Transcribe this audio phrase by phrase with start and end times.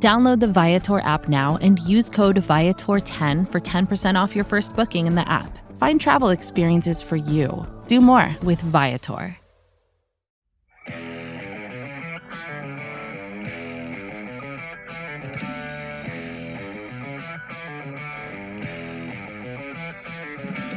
[0.00, 5.08] Download the Viator app now and use code Viator10 for 10% off your first booking
[5.08, 5.58] in the app.
[5.76, 7.66] Find travel experiences for you.
[7.88, 9.36] Do more with Viator.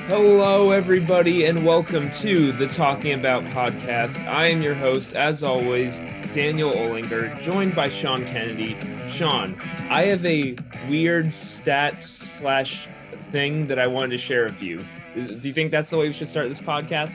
[0.07, 4.27] Hello, everybody, and welcome to the Talking About podcast.
[4.27, 6.01] I am your host, as always,
[6.33, 8.77] Daniel Olinger, joined by Sean Kennedy.
[9.11, 9.53] Sean,
[9.89, 10.55] I have a
[10.89, 12.87] weird stat slash
[13.31, 14.77] thing that I wanted to share with you.
[15.13, 17.13] Do you think that's the way we should start this podcast?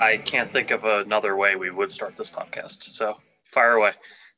[0.00, 2.84] I can't think of another way we would start this podcast.
[2.90, 3.94] So fire away.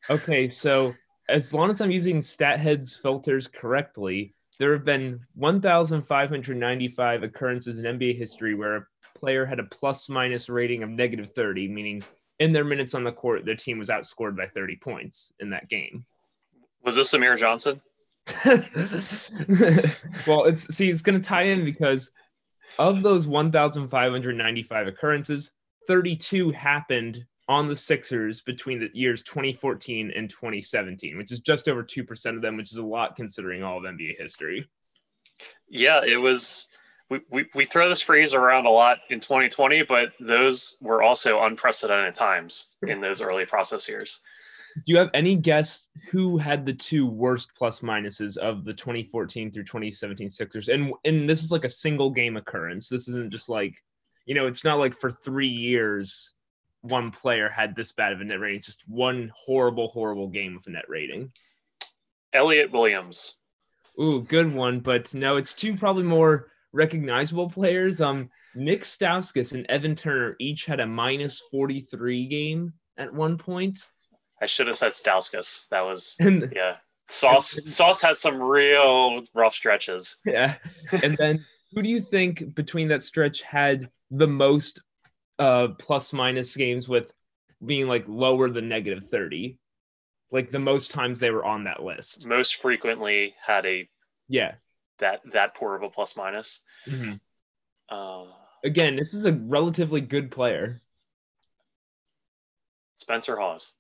[0.08, 0.94] Okay, so
[1.28, 8.16] as long as I'm using StatHead's filters correctly, there have been 1,595 occurrences in NBA
[8.16, 12.02] history where a player had a plus minus rating of negative 30, meaning
[12.40, 15.68] in their minutes on the court, their team was outscored by 30 points in that
[15.68, 16.04] game.
[16.82, 17.80] Was this Amir Johnson?
[20.26, 22.10] well, it's see, it's going to tie in because
[22.78, 25.52] of those 1,595 occurrences,
[25.86, 31.82] 32 happened on the Sixers between the years 2014 and 2017, which is just over
[31.82, 34.66] 2% of them, which is a lot considering all of NBA history.
[35.68, 36.68] Yeah, it was.
[37.10, 41.42] We, we, we throw this phrase around a lot in 2020, but those were also
[41.42, 44.20] unprecedented times in those early process years.
[44.74, 49.50] Do you have any guess who had the two worst plus minuses of the 2014
[49.50, 50.68] through 2017 Sixers?
[50.68, 52.88] And and this is like a single game occurrence.
[52.88, 53.82] This isn't just like,
[54.26, 56.32] you know, it's not like for three years
[56.82, 60.66] one player had this bad of a net rating, just one horrible, horrible game of
[60.66, 61.32] a net rating.
[62.32, 63.34] Elliot Williams.
[64.00, 64.80] Ooh, good one.
[64.80, 68.00] But no, it's two probably more recognizable players.
[68.00, 73.80] Um, Nick Stauskas and Evan Turner each had a minus 43 game at one point.
[74.40, 75.66] I should have said Stauskas.
[75.70, 76.76] That was and, yeah.
[77.08, 80.16] Sauce Sauce had some real rough stretches.
[80.24, 80.56] Yeah.
[81.02, 84.80] And then who do you think between that stretch had the most
[85.38, 87.12] uh plus minus games with
[87.64, 89.58] being like lower than negative 30
[90.32, 93.88] like the most times they were on that list most frequently had a
[94.28, 94.52] yeah
[95.00, 97.14] that that poor of a plus minus mm-hmm.
[97.88, 98.24] uh,
[98.64, 100.80] again this is a relatively good player
[102.96, 103.72] spencer hawes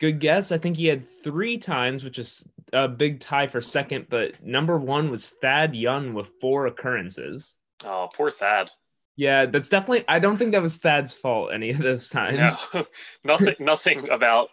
[0.00, 4.06] good guess i think he had three times which is a big tie for second
[4.08, 8.70] but number one was thad young with four occurrences oh poor thad
[9.16, 10.04] yeah, that's definitely.
[10.08, 12.56] I don't think that was Thad's fault any of those times.
[12.72, 12.86] No,
[13.24, 13.54] nothing.
[13.60, 14.48] nothing about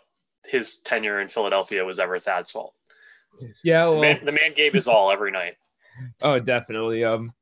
[0.46, 2.74] his tenure in Philadelphia was ever Thad's fault.
[3.64, 5.56] Yeah, well, the, man, the man gave his all every night.
[6.22, 7.04] Oh, definitely.
[7.04, 7.34] Um,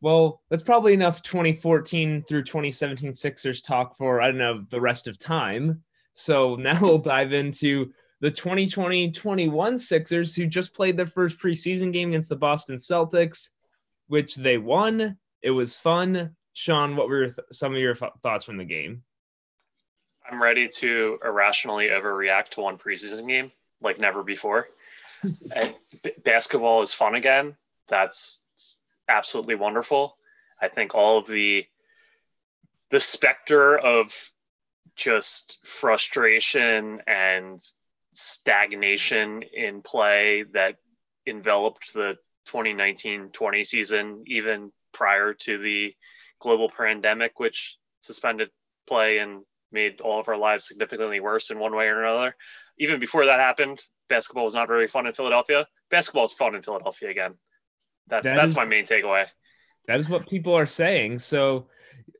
[0.00, 5.06] well, that's probably enough 2014 through 2017 Sixers talk for I don't know the rest
[5.06, 5.82] of time.
[6.14, 12.10] So now we'll dive into the 2020-21 Sixers who just played their first preseason game
[12.10, 13.50] against the Boston Celtics,
[14.08, 15.16] which they won.
[15.42, 16.36] It was fun.
[16.52, 19.02] Sean, what were th- some of your th- thoughts from the game?
[20.30, 23.50] I'm ready to irrationally overreact to one preseason game
[23.80, 24.68] like never before.
[25.22, 27.56] b- basketball is fun again.
[27.90, 28.40] That's
[29.08, 30.16] absolutely wonderful.
[30.62, 31.66] I think all of the
[32.90, 34.12] the specter of
[34.96, 37.60] just frustration and
[38.14, 40.76] stagnation in play that
[41.26, 42.16] enveloped the
[42.48, 45.94] 2019-20 season even prior to the
[46.40, 48.50] global pandemic, which suspended
[48.88, 52.34] play and made all of our lives significantly worse in one way or another.
[52.78, 55.66] Even before that happened, basketball was not very fun in Philadelphia.
[55.90, 57.34] Basketball is fun in Philadelphia again.
[58.10, 59.26] That, that that's is, my main takeaway.
[59.86, 61.20] That is what people are saying.
[61.20, 61.68] So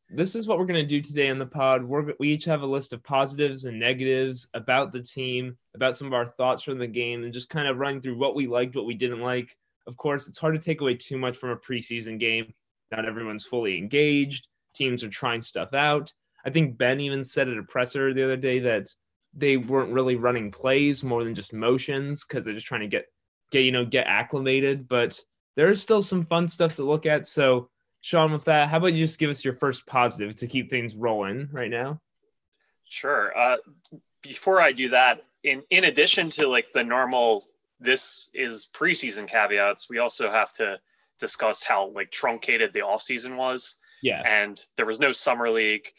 [0.08, 1.84] this is what we're going to do today on the pod.
[1.84, 6.06] We're, we each have a list of positives and negatives about the team, about some
[6.06, 8.74] of our thoughts from the game, and just kind of run through what we liked,
[8.74, 9.56] what we didn't like.
[9.86, 12.52] Of course, it's hard to take away too much from a preseason game.
[12.90, 14.48] Not everyone's fully engaged.
[14.74, 16.12] Teams are trying stuff out.
[16.44, 18.88] I think Ben even said at a presser the other day that
[19.34, 23.06] they weren't really running plays more than just motions because they're just trying to get
[23.52, 24.88] get you know get acclimated.
[24.88, 25.20] But
[25.60, 27.26] there's still some fun stuff to look at.
[27.26, 27.68] So
[28.00, 30.96] Sean, with that, how about you just give us your first positive to keep things
[30.96, 32.00] rolling right now?
[32.88, 33.36] Sure.
[33.36, 33.56] Uh,
[34.22, 37.44] before I do that, in in addition to like the normal,
[37.78, 39.90] this is preseason caveats.
[39.90, 40.80] We also have to
[41.18, 43.76] discuss how like truncated the offseason was.
[44.02, 44.22] Yeah.
[44.26, 45.92] And there was no summer league.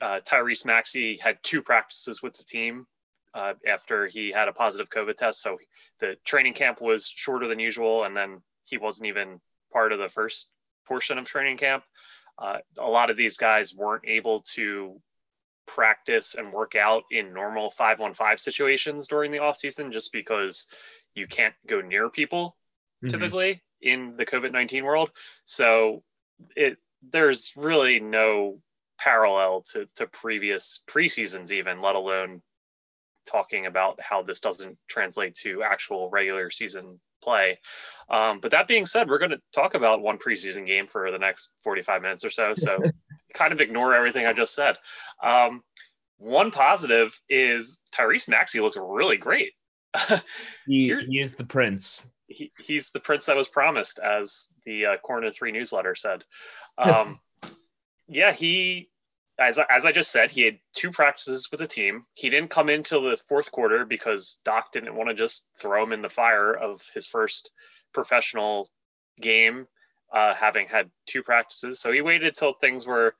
[0.00, 2.86] Uh, Tyrese Maxey had two practices with the team
[3.34, 5.42] uh, after he had a positive COVID test.
[5.42, 5.58] So
[5.98, 8.04] the training camp was shorter than usual.
[8.04, 8.40] And then
[8.72, 9.38] he wasn't even
[9.70, 10.50] part of the first
[10.88, 11.84] portion of training camp.
[12.38, 14.98] Uh, a lot of these guys weren't able to
[15.66, 20.66] practice and work out in normal 515 situations during the off season just because
[21.14, 22.56] you can't go near people
[23.04, 23.12] mm-hmm.
[23.12, 25.10] typically in the covid-19 world
[25.44, 26.02] so
[26.56, 26.78] it
[27.12, 28.58] there's really no
[28.98, 32.42] parallel to to previous preseasons even let alone
[33.24, 37.58] talking about how this doesn't translate to actual regular season play
[38.10, 41.18] um, but that being said we're going to talk about one preseason game for the
[41.18, 42.78] next 45 minutes or so so
[43.32, 44.76] kind of ignore everything I just said.
[45.22, 45.62] Um,
[46.18, 49.52] one positive is Tyrese Maxey looks really great.
[50.66, 52.06] he, Here, he is the prince.
[52.28, 56.24] He, he's the prince that was promised, as the uh, Corner Three newsletter said.
[56.78, 57.20] Um,
[58.08, 58.88] yeah, he,
[59.38, 62.04] as as I just said, he had two practices with the team.
[62.14, 65.92] He didn't come into the fourth quarter because Doc didn't want to just throw him
[65.92, 67.50] in the fire of his first
[67.92, 68.68] professional
[69.20, 69.66] game
[70.12, 71.80] uh, having had two practices.
[71.80, 73.14] So he waited till things were,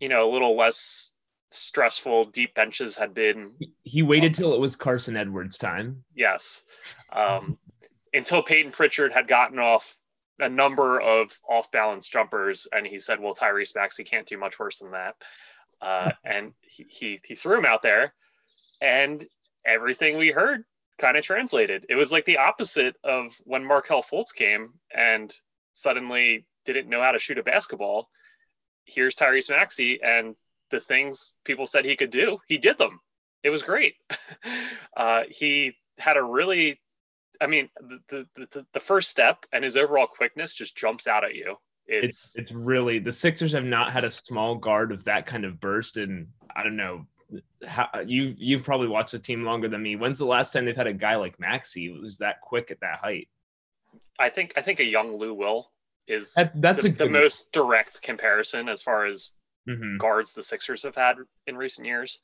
[0.00, 1.12] you know, a little less
[1.50, 2.26] stressful.
[2.26, 3.52] Deep benches had been.
[3.82, 6.04] He waited till it was Carsen Edwards' time.
[6.14, 6.62] Yes.
[7.12, 7.58] Um,
[8.14, 9.96] until Payton Pritchard had gotten off
[10.38, 14.58] a number of off balance jumpers, and he said, Well, Tyrese Maxey can't do much
[14.58, 15.14] worse than that.
[15.80, 18.14] Uh, and he, he, he threw him out there,
[18.80, 19.26] and
[19.64, 20.64] everything we heard
[20.98, 21.86] kind of translated.
[21.88, 25.32] It was like the opposite of when Markelle Fultz came and
[25.74, 28.08] suddenly didn't know how to shoot a basketball.
[28.84, 30.36] Here's Tyrese Maxey, and
[30.70, 33.00] the things people said he could do, he did them.
[33.42, 33.94] It was great.
[34.96, 36.80] uh, he had a really,
[37.40, 37.68] I mean,
[38.08, 41.56] the, the the first step and his overall quickness just jumps out at you.
[41.86, 45.44] It's, it's it's really the Sixers have not had a small guard of that kind
[45.44, 47.06] of burst, and I don't know
[47.66, 49.96] how you you've probably watched the team longer than me.
[49.96, 52.80] When's the last time they've had a guy like Maxey who was that quick at
[52.80, 53.28] that height?
[54.18, 55.70] I think I think a young Lou Will
[56.08, 59.32] is that, that's the, a the most direct comparison as far as
[59.68, 59.98] mm-hmm.
[59.98, 61.16] guards the Sixers have had
[61.46, 62.20] in recent years.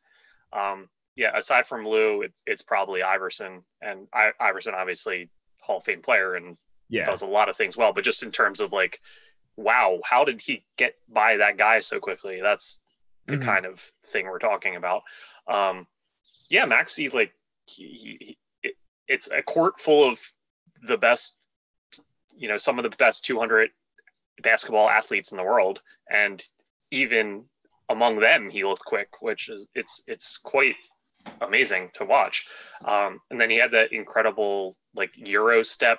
[0.52, 5.30] Um, yeah, aside from Lou, it's it's probably Iverson, and I, Iverson obviously
[5.60, 6.56] Hall of Fame player and
[6.88, 7.04] yeah.
[7.04, 7.92] does a lot of things well.
[7.92, 9.00] But just in terms of like,
[9.56, 12.40] wow, how did he get by that guy so quickly?
[12.42, 12.78] That's
[13.26, 13.44] the mm-hmm.
[13.44, 15.02] kind of thing we're talking about.
[15.46, 15.86] Um,
[16.48, 17.32] yeah, Maxey, like
[17.66, 18.74] he, he, it,
[19.08, 20.18] it's a court full of
[20.86, 21.38] the best
[22.36, 23.70] you know some of the best 200
[24.42, 25.80] basketball athletes in the world
[26.10, 26.42] and
[26.90, 27.44] even
[27.88, 30.74] among them he looked quick which is it's it's quite
[31.40, 32.46] amazing to watch.
[32.84, 35.98] Um, and then he had that incredible like euro step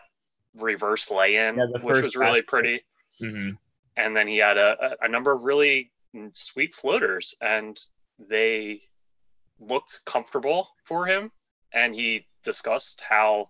[0.55, 2.81] reverse lay-in yeah, which was really pretty.
[3.21, 3.51] mm-hmm.
[3.97, 5.91] and then he had a, a number of really
[6.33, 7.79] sweet floaters and
[8.19, 8.81] they
[9.59, 11.31] looked comfortable for him.
[11.73, 13.49] And he discussed how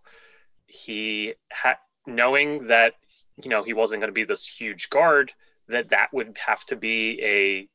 [0.68, 1.76] he had
[2.08, 2.94] knowing that
[3.42, 5.32] you know he wasn't going to be this huge guard
[5.68, 7.70] that that would have to be a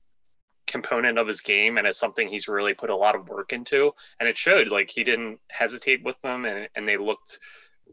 [0.69, 3.93] component of his game and it's something he's really put a lot of work into
[4.21, 7.39] and it showed like he didn't hesitate with them and, and they looked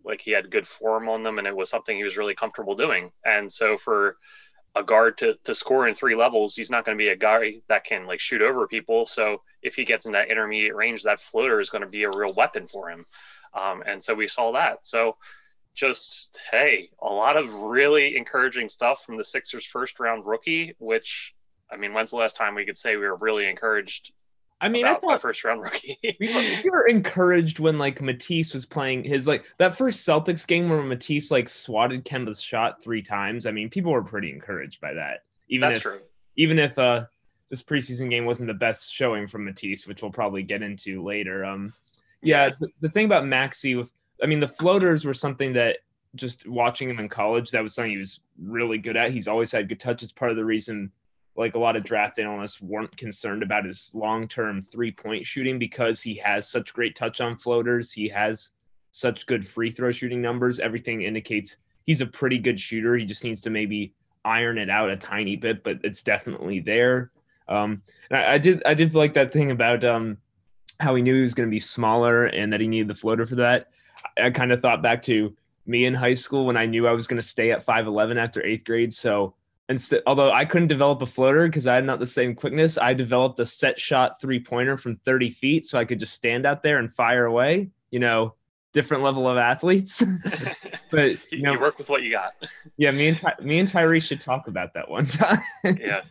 [0.03, 2.75] like he had good form on them and it was something he was really comfortable
[2.75, 3.11] doing.
[3.25, 4.17] And so for
[4.75, 7.55] a guard to, to score in three levels he's not going to be a guy
[7.69, 9.07] that can like shoot over people.
[9.07, 12.11] So if he gets in that intermediate range that floater is going to be a
[12.11, 13.05] real weapon for him.
[13.53, 14.85] Um, and so we saw that.
[14.85, 15.15] So
[15.75, 21.34] just hey, a lot of really encouraging stuff from the Sixers first round rookie, which
[21.71, 24.13] I mean, when's the last time we could say we were really encouraged?
[24.61, 25.97] I mean, I thought first round rookie.
[26.19, 30.47] we, were, we, were, encouraged when like Matisse was playing his like that first Celtics
[30.47, 33.45] game where Matisse like swatted Kemba's shot three times.
[33.45, 35.23] I mean, people were pretty encouraged by that.
[35.49, 35.99] Even That's if, true.
[36.37, 37.05] Even if uh
[37.49, 41.45] this preseason game wasn't the best showing from Matisse, which we'll probably get into later.
[41.45, 41.73] Um,
[42.21, 43.91] yeah, the, the thing about Maxey with
[44.23, 45.77] I mean, the floaters were something that
[46.15, 49.11] just watching him in college, that was something he was really good at.
[49.11, 50.03] He's always had good touch.
[50.03, 50.91] It's part of the reason,
[51.37, 55.59] like a lot of draft analysts weren't concerned about his long term three point shooting
[55.59, 57.91] because he has such great touch on floaters.
[57.91, 58.51] He has
[58.91, 60.59] such good free throw shooting numbers.
[60.59, 62.95] Everything indicates he's a pretty good shooter.
[62.95, 67.11] He just needs to maybe iron it out a tiny bit, but it's definitely there.
[67.47, 70.17] Um, and I, I did I did like that thing about um,
[70.79, 73.25] how he knew he was going to be smaller and that he needed the floater
[73.25, 73.69] for that.
[74.17, 77.07] I kind of thought back to me in high school when I knew I was
[77.07, 78.93] going to stay at 5'11 after eighth grade.
[78.93, 79.33] So
[79.69, 82.93] instead, although I couldn't develop a floater because I had not the same quickness, I
[82.93, 86.63] developed a set shot three pointer from 30 feet so I could just stand out
[86.63, 87.69] there and fire away.
[87.91, 88.35] You know,
[88.75, 90.03] different level of athletes.
[90.91, 92.33] but you, you, know, you work with what you got.
[92.77, 95.39] yeah, me and Ty- me and Tyree should talk about that one time.
[95.63, 96.01] yeah.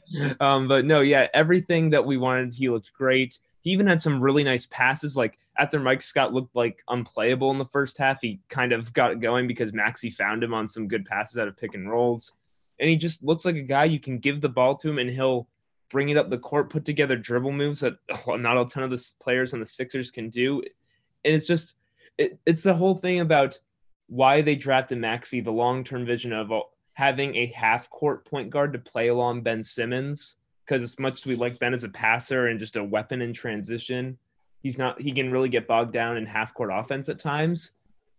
[0.41, 3.39] Um, but no, yeah, everything that we wanted, he looked great.
[3.61, 5.17] He even had some really nice passes.
[5.17, 9.13] Like after Mike Scott looked like unplayable in the first half, he kind of got
[9.13, 12.33] it going because Maxey found him on some good passes out of pick and rolls.
[12.79, 15.11] And he just looks like a guy you can give the ball to him and
[15.11, 15.49] he'll
[15.91, 17.95] bring it up the court, put together dribble moves that
[18.27, 20.61] not a ton of the players on the Sixers can do.
[21.25, 21.77] And it's just,
[22.19, 23.59] it, it's the whole thing about
[24.09, 26.61] why they drafted Maxey, the long term vision of uh,
[26.95, 30.37] having a half court point guard to play along Ben Simmons.
[30.65, 33.35] Because as much as we like Ben as a passer and just a weapon in
[33.35, 34.17] transition,
[34.63, 37.73] he's not, he can really get bogged down in half court offense at times.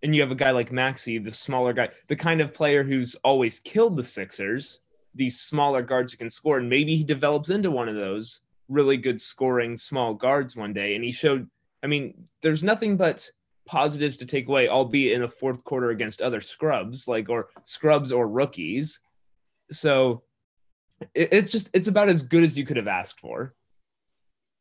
[0.06, 3.16] And you have a guy like Maxey, the smaller guy, the kind of player who's
[3.24, 4.80] always killed the Sixers,
[5.16, 6.60] these smaller guards who can score.
[6.60, 10.94] And maybe he develops into one of those really good scoring small guards one day.
[10.94, 11.50] And he showed,
[11.82, 13.28] I mean, there's nothing but
[13.66, 18.12] positives to take away, albeit in a fourth quarter against other scrubs, like or scrubs
[18.12, 19.00] or rookies.
[19.72, 20.22] So
[21.16, 23.56] it, it's just it's about as good as you could have asked for.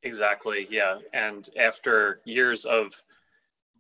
[0.05, 0.67] Exactly.
[0.71, 1.01] Yeah.
[1.13, 2.95] And after years of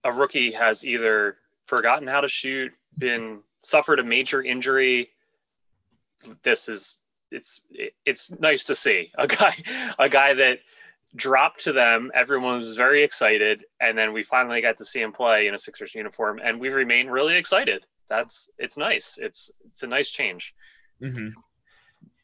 [0.05, 5.11] a rookie has either forgotten how to shoot, been suffered a major injury,
[6.43, 6.99] this is
[7.31, 7.61] it's
[8.07, 9.57] it's nice to see a guy
[9.99, 10.59] a guy that
[11.17, 12.11] dropped to them.
[12.15, 15.59] Everyone was very excited, and then we finally got to see him play in a
[15.59, 17.87] Sixers uniform, and we remain really excited.
[18.09, 19.19] That's it's nice.
[19.19, 20.55] It's it's a nice change.
[21.03, 21.29] Mm-hmm.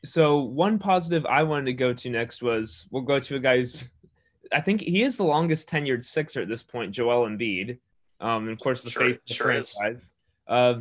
[0.04, 3.84] So one positive I wanted to go to next was we'll go to a guy's.
[4.52, 7.78] I think he is the longest tenured Sixer at this point, Joel Embiid.
[8.20, 10.12] Um, and of course, the sure, face of the sure franchise.
[10.46, 10.80] Uh,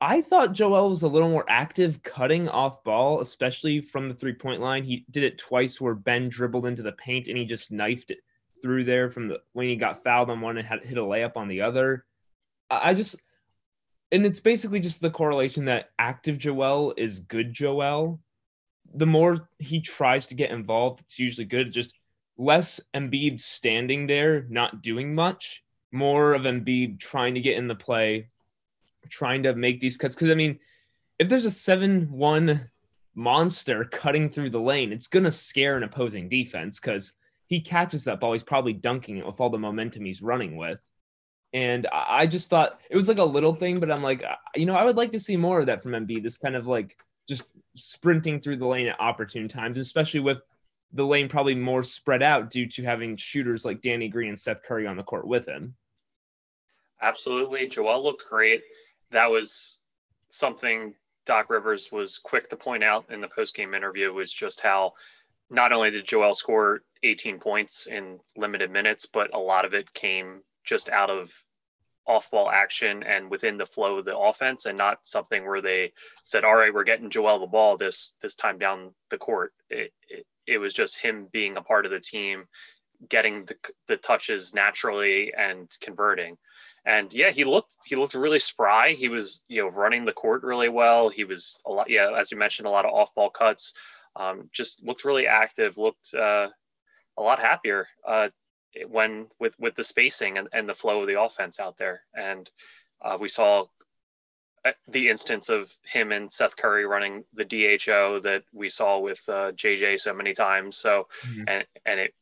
[0.00, 4.34] I thought Joel was a little more active cutting off ball, especially from the three
[4.34, 4.82] point line.
[4.82, 8.18] He did it twice where Ben dribbled into the paint and he just knifed it
[8.62, 11.36] through there from the when he got fouled on one and had hit a layup
[11.36, 12.04] on the other.
[12.70, 13.16] I just
[14.10, 18.20] and it's basically just the correlation that active Joel is good Joel.
[18.94, 21.72] The more he tries to get involved, it's usually good.
[21.72, 21.94] Just
[22.36, 25.62] less Embiid standing there, not doing much.
[25.92, 28.28] More of Embiid trying to get in the play,
[29.08, 30.14] trying to make these cuts.
[30.14, 30.58] Because I mean,
[31.18, 32.60] if there's a seven-one
[33.14, 37.12] monster cutting through the lane, it's gonna scare an opposing defense because
[37.46, 38.32] he catches that ball.
[38.32, 40.80] He's probably dunking it with all the momentum he's running with.
[41.52, 44.24] And I just thought it was like a little thing, but I'm like,
[44.56, 46.22] you know, I would like to see more of that from Embiid.
[46.22, 46.96] This kind of like
[47.28, 47.42] just
[47.76, 50.38] sprinting through the lane at opportune times, especially with
[50.94, 54.62] the lane probably more spread out due to having shooters like Danny Green and Seth
[54.62, 55.74] Curry on the court with him.
[57.02, 57.68] Absolutely.
[57.68, 58.62] Joel looked great
[59.12, 59.78] that was
[60.30, 60.94] something
[61.26, 64.94] Doc Rivers was quick to point out in the post-game interview was just how
[65.50, 69.92] not only did Joel score 18 points in limited minutes, but a lot of it
[69.92, 71.30] came just out of
[72.06, 75.92] off-ball action and within the flow of the offense, and not something where they
[76.24, 79.92] said, "All right, we're getting Joel the ball this this time down the court." It
[80.08, 82.46] it, it was just him being a part of the team,
[83.08, 83.56] getting the
[83.86, 86.38] the touches naturally and converting
[86.84, 88.92] and yeah, he looked he looked really spry.
[88.92, 91.08] He was you know running the court really well.
[91.08, 93.74] He was a lot yeah, as you mentioned, a lot of off ball cuts.
[94.16, 95.78] Um, just looked really active.
[95.78, 96.48] Looked uh,
[97.16, 98.28] a lot happier uh,
[98.88, 102.02] when with with the spacing and, and the flow of the offense out there.
[102.14, 102.50] And
[103.00, 103.66] uh, we saw
[104.64, 109.20] uh, the instance of him and Seth Curry running the DHO that we saw with
[109.28, 110.78] uh, JJ so many times.
[110.78, 111.44] So mm-hmm.
[111.46, 112.14] and and it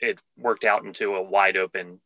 [0.00, 2.00] it worked out into a wide open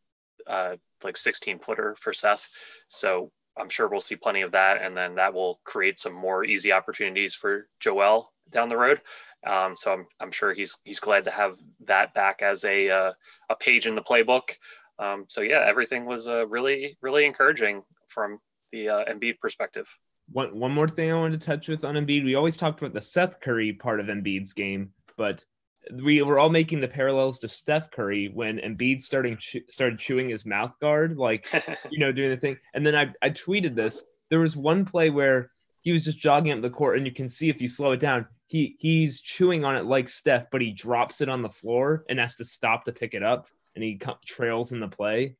[0.46, 2.48] uh, like 16 footer for Seth.
[2.88, 6.44] So I'm sure we'll see plenty of that, and then that will create some more
[6.44, 9.00] easy opportunities for Joel down the road.
[9.46, 13.12] Um, so I'm, I'm sure he's he's glad to have that back as a uh,
[13.48, 14.50] a page in the playbook.
[14.98, 18.38] Um, so yeah, everything was uh, really really encouraging from
[18.72, 19.86] the uh, Embiid perspective.
[20.32, 22.24] One one more thing I wanted to touch with on Embiid.
[22.24, 25.44] We always talked about the Seth Curry part of Embiid's game, but
[25.92, 29.38] we were all making the parallels to Steph Curry when Embiid starting
[29.68, 31.48] started chewing his mouth guard, like
[31.90, 32.58] you know, doing the thing.
[32.74, 34.04] And then I I tweeted this.
[34.28, 35.50] There was one play where
[35.82, 38.00] he was just jogging up the court, and you can see if you slow it
[38.00, 42.04] down, he he's chewing on it like Steph, but he drops it on the floor
[42.08, 45.36] and has to stop to pick it up, and he trails in the play.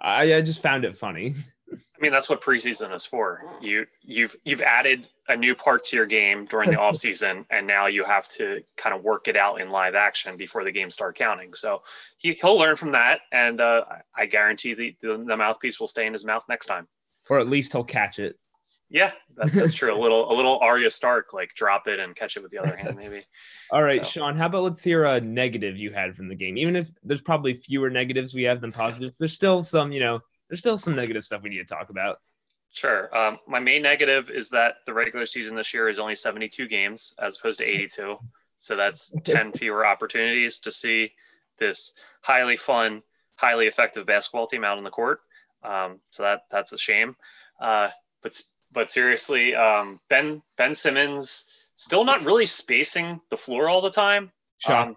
[0.00, 1.34] I, I just found it funny.
[1.72, 3.44] I mean, that's what preseason is for.
[3.60, 7.66] You you've you've added a new part to your game during the off season, and
[7.66, 10.94] now you have to kind of work it out in live action before the games
[10.94, 11.54] start counting.
[11.54, 11.82] So
[12.18, 13.84] he he'll learn from that, and uh,
[14.16, 16.88] I guarantee the, the, the mouthpiece will stay in his mouth next time,
[17.28, 18.36] or at least he'll catch it.
[18.88, 19.96] Yeah, that's, that's true.
[19.96, 22.74] A little a little Arya Stark, like drop it and catch it with the other
[22.74, 23.22] hand, maybe.
[23.70, 24.12] All right, so.
[24.12, 24.36] Sean.
[24.36, 26.58] How about let's hear a negative you had from the game?
[26.58, 30.20] Even if there's probably fewer negatives we have than positives, there's still some you know
[30.50, 32.20] there's still some negative stuff we need to talk about.
[32.72, 33.16] Sure.
[33.16, 37.14] Um, my main negative is that the regular season this year is only 72 games
[37.20, 38.18] as opposed to 82.
[38.58, 41.12] So that's 10 fewer opportunities to see
[41.58, 43.02] this highly fun,
[43.36, 45.20] highly effective basketball team out on the court.
[45.62, 47.16] Um, so that that's a shame.
[47.60, 47.88] Uh,
[48.22, 48.40] but
[48.72, 54.30] but seriously, um, Ben Ben Simmons still not really spacing the floor all the time.
[54.66, 54.96] Um,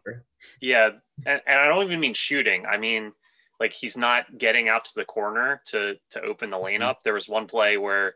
[0.61, 0.89] yeah,
[1.25, 2.65] and, and I don't even mean shooting.
[2.65, 3.13] I mean
[3.59, 6.89] like he's not getting out to the corner to to open the lane mm-hmm.
[6.89, 7.03] up.
[7.03, 8.15] There was one play where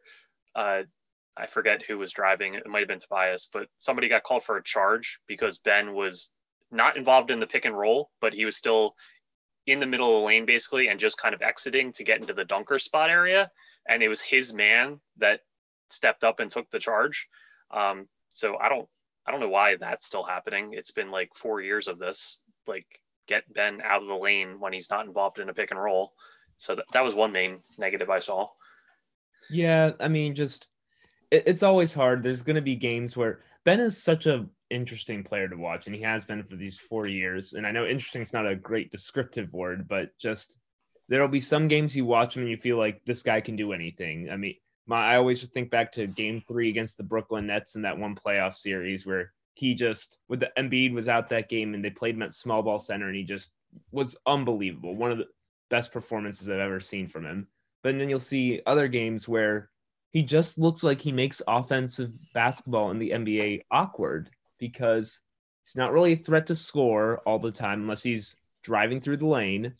[0.55, 0.83] uh,
[1.37, 2.55] I forget who was driving.
[2.55, 6.29] It might have been Tobias, but somebody got called for a charge because Ben was
[6.71, 8.95] not involved in the pick and roll, but he was still
[9.67, 12.33] in the middle of the lane basically and just kind of exiting to get into
[12.33, 13.49] the dunker spot area.
[13.87, 15.41] And it was his man that
[15.89, 17.27] stepped up and took the charge.
[17.71, 18.87] Um, so I don't
[19.25, 20.71] I don't know why that's still happening.
[20.71, 22.39] It's been like four years of this.
[22.65, 22.87] Like
[23.27, 26.13] get Ben out of the lane when he's not involved in a pick and roll.
[26.57, 28.47] So that, that was one main negative I saw.
[29.49, 30.67] Yeah, I mean, just
[31.31, 32.23] it, it's always hard.
[32.23, 35.95] There's going to be games where Ben is such a interesting player to watch, and
[35.95, 37.53] he has been for these four years.
[37.53, 40.57] And I know interesting is not a great descriptive word, but just
[41.09, 43.73] there'll be some games you watch him and you feel like this guy can do
[43.73, 44.29] anything.
[44.31, 44.55] I mean,
[44.85, 47.97] my I always just think back to Game Three against the Brooklyn Nets in that
[47.97, 51.89] one playoff series where he just with the Embiid was out that game and they
[51.89, 53.49] played him at small ball center and he just
[53.91, 54.95] was unbelievable.
[54.95, 55.25] One of the
[55.71, 57.47] best performances I've ever seen from him.
[57.81, 59.71] But then you'll see other games where
[60.11, 65.19] he just looks like he makes offensive basketball in the NBA awkward because
[65.65, 69.25] he's not really a threat to score all the time unless he's driving through the
[69.25, 69.73] lane.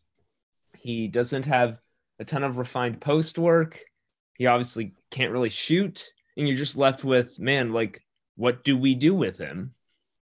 [0.79, 1.77] He doesn't have
[2.17, 3.79] a ton of refined post work.
[4.39, 6.09] He obviously can't really shoot.
[6.35, 8.01] And you're just left with, man, like
[8.37, 9.73] what do we do with him?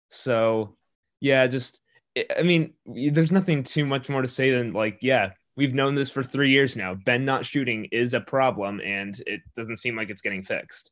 [0.10, 0.78] So,
[1.20, 1.80] yeah, just
[2.16, 6.10] I mean, there's nothing too much more to say than like, yeah, we've known this
[6.10, 6.94] for three years now.
[6.94, 10.92] Ben not shooting is a problem, and it doesn't seem like it's getting fixed.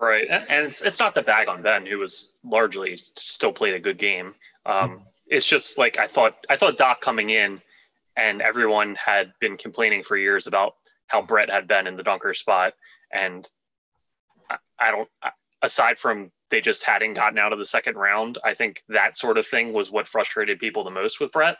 [0.00, 3.80] Right, and it's it's not the bag on Ben, who was largely still played a
[3.80, 4.34] good game.
[4.64, 5.02] Um, mm-hmm.
[5.26, 6.46] It's just like I thought.
[6.48, 7.60] I thought Doc coming in,
[8.16, 10.76] and everyone had been complaining for years about
[11.08, 12.74] how Brett had been in the dunker spot,
[13.12, 13.46] and
[14.48, 15.08] I, I don't
[15.62, 19.38] aside from they just hadn't gotten out of the second round, I think that sort
[19.38, 21.56] of thing was what frustrated people the most with Brett.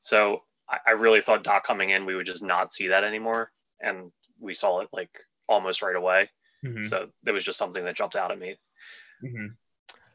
[0.00, 3.50] So I, I really thought Doc coming in, we would just not see that anymore.
[3.80, 5.10] And we saw it like
[5.48, 6.30] almost right away.
[6.64, 6.84] Mm-hmm.
[6.84, 8.56] So there was just something that jumped out at me.
[9.24, 9.46] Mm-hmm.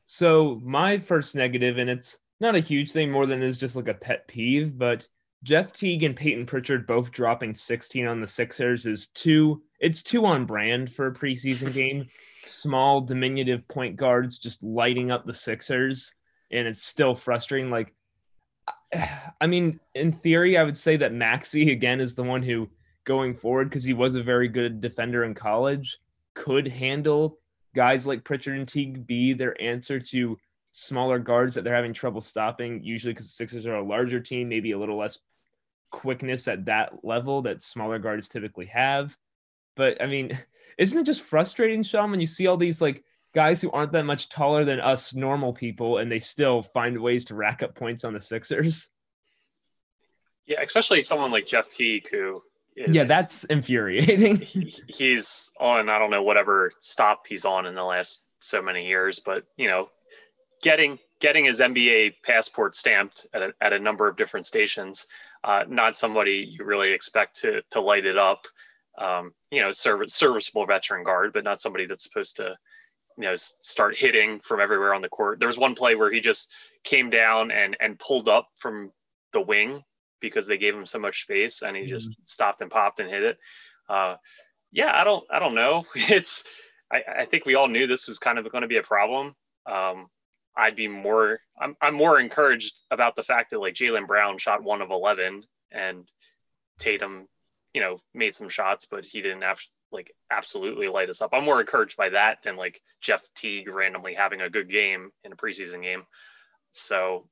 [0.06, 3.88] So my first negative, and it's not a huge thing more than is just like
[3.88, 5.08] a pet peeve, but
[5.44, 10.26] Jeff Teague and Payton Pritchard both dropping 16 on the Sixers is too it's too
[10.26, 12.08] on brand for a preseason game
[12.48, 16.14] small diminutive point guards just lighting up the Sixers,
[16.52, 17.70] and it's still frustrating.
[17.70, 17.94] Like,
[19.42, 22.70] I mean, in theory, I would say that Maxey again is the one who,
[23.06, 25.98] going forward, because he was a very good defender in college,
[26.34, 27.40] could handle
[27.76, 30.38] guys like Pritchard and Teague be their answer to
[30.72, 32.84] smaller guards that they're having trouble stopping.
[32.84, 35.20] Usually, because the Sixers are a larger team, maybe a little less
[35.92, 39.16] quickness at that level that smaller guards typically have.
[39.76, 40.38] But I mean,
[40.78, 44.04] isn't it just frustrating, Sean, when you see all these like guys who aren't that
[44.04, 48.04] much taller than us normal people and they still find ways to rack up points
[48.04, 48.90] on the Sixers?
[50.46, 52.42] Yeah, especially someone like Jeff Teague who
[52.76, 54.38] is, yeah, that's infuriating.
[54.42, 58.88] he, he's on, I don't know, whatever stop he's on in the last so many
[58.88, 59.90] years, but you know,
[60.62, 65.06] getting getting his NBA passport stamped at a, at a number of different stations,
[65.44, 68.46] uh, not somebody you really expect to to light it up
[68.98, 72.56] um, you know, service, serviceable veteran guard, but not somebody that's supposed to,
[73.18, 75.40] you know, start hitting from everywhere on the court.
[75.40, 76.52] There was one play where he just
[76.84, 78.92] came down and and pulled up from
[79.32, 79.84] the wing
[80.20, 81.92] because they gave him so much space, and he mm-hmm.
[81.92, 83.38] just stopped and popped and hit it.
[83.90, 84.16] Uh,
[84.72, 85.86] yeah, I don't, I don't know.
[85.96, 86.46] It's,
[86.92, 89.36] I, I think we all knew this was kind of going to be a problem.
[89.72, 90.08] Um,
[90.56, 94.64] I'd be more, I'm, I'm more encouraged about the fact that like Jaylen Brown shot
[94.64, 96.08] one of 11 and
[96.78, 97.28] Tatum
[97.74, 99.60] you know, made some shots, but he didn't have
[99.92, 101.32] like absolutely light us up.
[101.34, 105.32] I'm more encouraged by that than like Jeff Teague randomly having a good game in
[105.32, 106.04] a preseason game.
[106.72, 107.28] So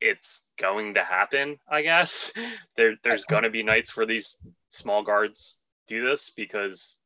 [0.00, 2.32] it's going to happen, I guess.
[2.76, 4.36] There, there's going to be nights where these
[4.70, 6.96] small guards do this because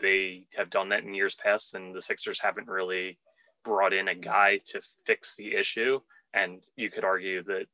[0.00, 3.18] they have done that in years past, and the Sixers haven't really
[3.64, 6.00] brought in a guy to fix the issue.
[6.34, 7.66] And you could argue that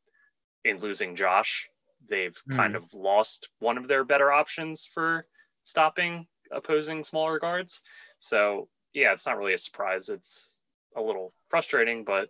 [0.65, 1.69] in losing Josh,
[2.09, 2.57] they've mm.
[2.57, 5.27] kind of lost one of their better options for
[5.65, 7.81] stopping opposing smaller guards.
[8.19, 10.09] So yeah, it's not really a surprise.
[10.09, 10.55] It's
[10.97, 12.29] a little frustrating, but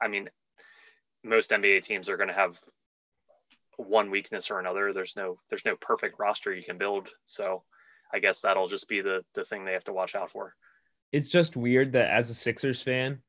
[0.00, 0.28] I mean,
[1.24, 2.60] most NBA teams are going to have
[3.76, 4.92] one weakness or another.
[4.92, 7.08] There's no there's no perfect roster you can build.
[7.26, 7.62] So
[8.12, 10.54] I guess that'll just be the the thing they have to watch out for.
[11.12, 13.20] It's just weird that as a Sixers fan,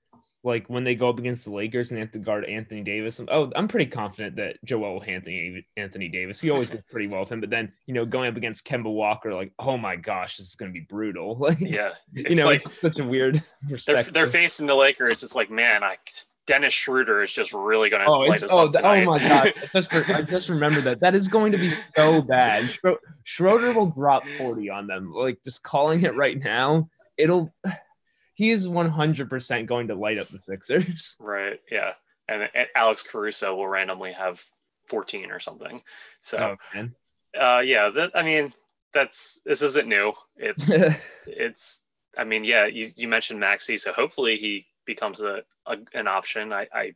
[0.48, 3.20] like when they go up against the Lakers and they have to guard Anthony Davis.
[3.28, 6.40] Oh, I'm pretty confident that Joel will Anthony Anthony Davis.
[6.40, 8.92] He always does pretty well with him, but then you know going up against Kemba
[8.92, 11.38] Walker, like oh my gosh, this is going to be brutal.
[11.48, 13.42] Like yeah, you know, like, such a weird.
[13.86, 15.24] They're, they're facing the Lakers.
[15.24, 15.98] It's like man, I
[16.46, 19.54] Dennis Schroeder is just really going to oh, oh, oh my god!
[19.74, 21.00] I just, for, I just remember that.
[21.00, 22.70] That is going to be so bad.
[23.24, 25.14] Schroeder will drop forty on them.
[25.14, 27.54] Like just calling it right now, it'll
[28.38, 31.18] he is 100% going to light up the Sixers.
[31.20, 31.60] Right.
[31.72, 31.94] Yeah.
[32.30, 34.44] And, and Alex Caruso will randomly have
[34.90, 35.82] 14 or something.
[36.20, 38.54] So, oh, uh, yeah, that, I mean,
[38.94, 40.14] that's, this isn't new.
[40.36, 40.72] It's,
[41.26, 41.84] it's,
[42.16, 43.80] I mean, yeah, you, you mentioned Maxey.
[43.80, 46.54] So hopefully he becomes a, a an option.
[46.54, 46.94] I, I,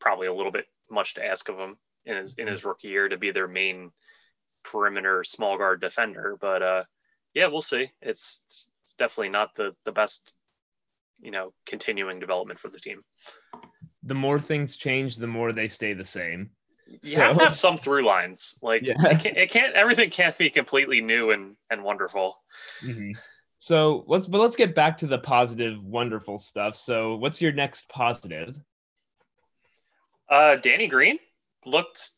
[0.00, 3.08] probably a little bit much to ask of him in his, in his rookie year
[3.08, 3.90] to be their main
[4.64, 6.36] perimeter small guard defender.
[6.38, 6.84] But, uh,
[7.32, 7.90] yeah, we'll see.
[8.02, 10.34] It's, it's definitely not the, the best
[11.24, 13.02] you know continuing development for the team.
[14.04, 16.50] The more things change, the more they stay the same.
[16.86, 18.56] You so, have to have some through lines.
[18.62, 18.92] Like yeah.
[18.98, 22.36] it, can't, it, can't, everything can't be completely new and and wonderful.
[22.84, 23.12] Mm-hmm.
[23.56, 26.76] So let's but let's get back to the positive, wonderful stuff.
[26.76, 28.60] So what's your next positive?
[30.28, 31.18] Uh, Danny Green
[31.64, 32.10] looked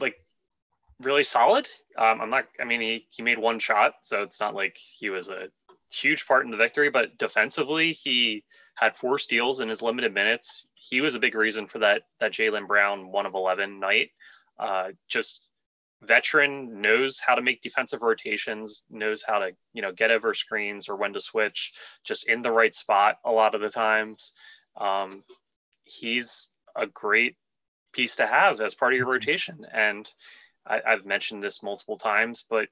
[0.00, 0.14] like
[1.00, 1.68] really solid.
[1.98, 2.44] Um, I'm not.
[2.58, 5.48] I mean, he he made one shot, so it's not like he was a
[5.92, 10.66] huge part in the victory, but defensively, he had four steals in his limited minutes.
[10.74, 14.10] He was a big reason for that that Jaylen Brown one of eleven night.
[14.58, 15.50] Uh, just
[16.02, 20.88] veteran knows how to make defensive rotations, knows how to you know get over screens
[20.88, 21.72] or when to switch,
[22.04, 24.32] just in the right spot a lot of the times.
[24.80, 25.22] Um,
[25.84, 27.36] he's a great
[27.92, 30.10] piece to have as part of your rotation, and
[30.66, 32.68] I, I've mentioned this multiple times, but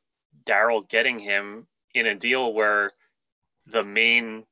[0.46, 2.92] Daryl getting him in a deal where
[3.70, 4.44] the main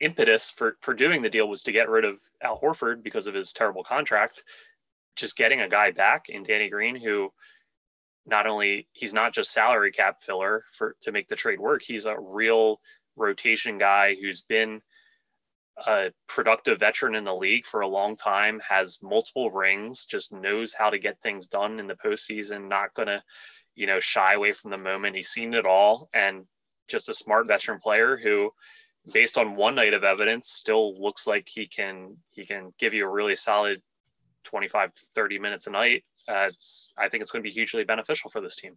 [0.00, 3.34] impetus for for doing the deal was to get rid of Al Horford because of
[3.34, 4.44] his terrible contract.
[5.16, 7.30] Just getting a guy back in Danny Green who
[8.26, 12.06] not only he's not just salary cap filler for to make the trade work, he's
[12.06, 12.80] a real
[13.16, 14.80] rotation guy who's been
[15.86, 20.72] a productive veteran in the league for a long time, has multiple rings, just knows
[20.72, 23.22] how to get things done in the postseason, not gonna,
[23.74, 25.16] you know, shy away from the moment.
[25.16, 26.44] He's seen it all and
[26.90, 28.50] just a smart veteran player who
[29.12, 33.06] based on one night of evidence still looks like he can he can give you
[33.06, 33.80] a really solid
[34.44, 36.04] 25 30 minutes a night.
[36.28, 38.76] Uh, it's i think it's going to be hugely beneficial for this team.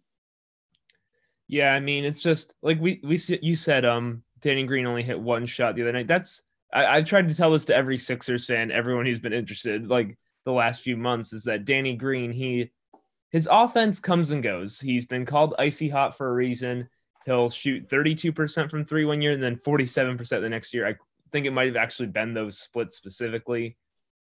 [1.46, 5.20] Yeah i mean it's just like we we you said um danny green only hit
[5.20, 6.08] one shot the other night.
[6.08, 9.88] That's I, i've tried to tell this to every sixers fan everyone who's been interested
[9.88, 12.70] like the last few months is that danny green he
[13.34, 14.78] his offense comes and goes.
[14.78, 16.88] He's been called icy hot for a reason
[17.26, 20.86] He'll shoot 32% from three one year and then 47% the next year.
[20.86, 20.94] I
[21.32, 23.76] think it might have actually been those splits specifically.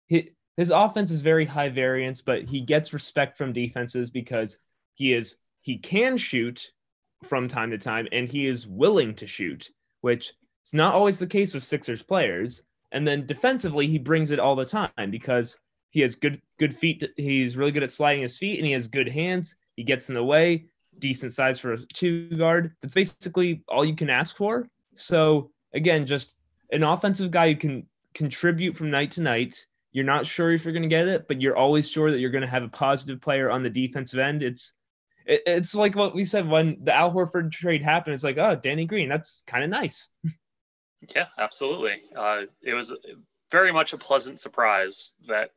[0.08, 4.60] He, his offense is very high variance, but he gets respect from defenses because
[4.95, 6.71] he is he can shoot
[7.23, 9.69] from time to time and he is willing to shoot,
[10.01, 10.34] which
[10.65, 12.62] is not always the case with Sixers players.
[12.91, 15.58] And then defensively, he brings it all the time because
[15.91, 17.06] he has good good feet.
[17.15, 19.56] He's really good at sliding his feet and he has good hands.
[19.77, 20.65] He gets in the way
[21.02, 22.74] decent size for a two guard.
[22.82, 24.70] That's basically all you can ask for.
[24.96, 26.36] So again, just
[26.72, 29.66] an offensive guy who can contribute from night to night.
[29.92, 32.32] You're not sure if you're going to get it, but you're always sure that you're
[32.32, 34.42] going to have a positive player on the defensive end.
[34.42, 34.72] It's
[35.26, 38.14] it, it's like what we said when the Al Horford trade happened.
[38.14, 40.10] It's like, oh, Danny Green, that's kind of nice.
[41.16, 41.96] Yeah, absolutely.
[42.16, 42.96] Uh, it was
[43.50, 45.50] very much a pleasant surprise that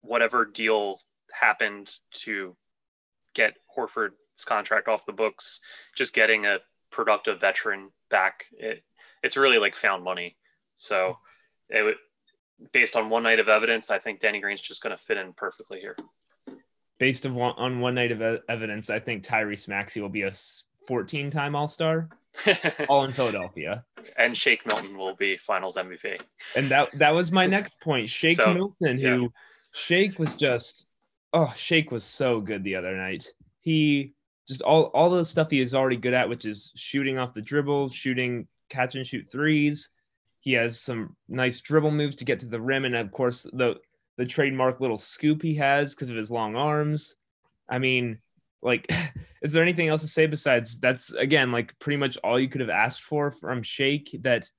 [0.00, 0.98] whatever deal
[1.30, 2.56] happened to
[3.34, 4.10] get Horford
[4.44, 5.60] contract off the books,
[5.96, 6.58] just getting a
[6.90, 8.82] productive veteran back, it,
[9.22, 10.36] it's really like found money.
[10.76, 11.18] So
[11.68, 11.96] it would
[12.72, 15.32] based on one night of evidence, I think Danny Green's just going to fit in
[15.32, 15.96] perfectly here.
[16.98, 20.32] Based on one, on one night of evidence, I think Tyrese Maxey will be a
[20.86, 22.08] 14 time All Star,
[22.88, 23.84] all in Philadelphia.
[24.16, 26.20] And Shake Milton will be Finals MVP.
[26.54, 28.08] And that that was my next point.
[28.08, 29.28] Shake so, Milton, who yeah.
[29.72, 30.86] Shake was just
[31.32, 33.26] oh, Shake was so good the other night.
[33.60, 34.14] He
[34.48, 37.42] just all all the stuff he is already good at, which is shooting off the
[37.42, 39.90] dribble, shooting catch and shoot threes.
[40.40, 43.76] He has some nice dribble moves to get to the rim, and of course the
[44.18, 47.14] the trademark little scoop he has because of his long arms.
[47.68, 48.18] I mean,
[48.62, 48.86] like,
[49.42, 52.60] is there anything else to say besides that's again like pretty much all you could
[52.60, 54.16] have asked for from Shake?
[54.22, 54.50] That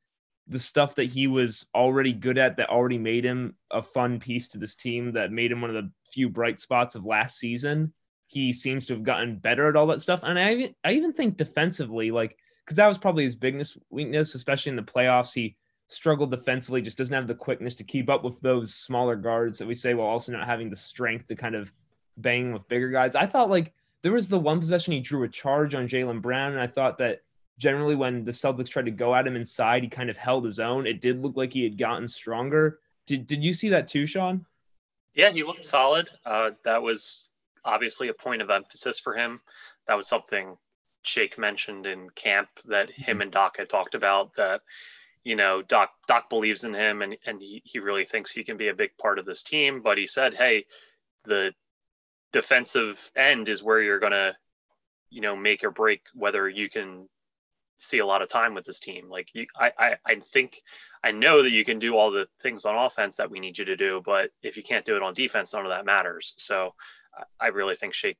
[0.48, 4.50] the stuff that he was already good at that already made him a fun piece
[4.50, 7.94] to this team that made him one of the few bright spots of last season.
[8.28, 10.22] He seems to have gotten better at all that stuff.
[10.24, 14.36] And I even, I even think defensively, like, because that was probably his biggest weakness,
[14.36, 15.34] especially in the playoffs.
[15.34, 15.56] He
[15.88, 19.68] struggled defensively, just doesn't have the quickness to keep up with those smaller guards that
[19.68, 21.72] we say, while also not having the strength to kind of
[22.18, 23.16] bang with bigger guys.
[23.16, 26.54] I thought like there was the one possession he drew a charge on Jaylen Brown,
[26.54, 27.22] and I thought that
[27.58, 30.60] generally when the Celtics tried to go at him inside, he kind of held his
[30.60, 30.88] own.
[30.88, 32.80] It did look like he had gotten stronger.
[33.06, 34.46] Did Did you see that too, Sean?
[35.14, 36.10] Yeah, he looked solid.
[36.26, 37.26] Uh, that was
[37.66, 39.42] obviously a point of emphasis for him.
[39.88, 40.58] That was something
[41.04, 43.22] Shake mentioned in camp that him mm-hmm.
[43.24, 44.36] and Doc had talked about.
[44.36, 44.62] That
[45.24, 48.58] you know Doc Doc believes in him and and he, he really thinks he can
[48.58, 49.82] be a big part of this team.
[49.82, 50.66] But he said, hey,
[51.26, 51.54] the
[52.32, 54.36] defensive end is where you're gonna
[55.10, 57.08] you know make or break whether you can
[57.80, 59.10] see a lot of time with this team.
[59.10, 60.62] Like you, I, I, I think
[61.04, 63.66] I know that you can do all the things on offense that we need you
[63.66, 66.34] to do, but if you can't do it on defense, none of that matters.
[66.38, 66.74] So
[67.40, 68.18] I really think Shake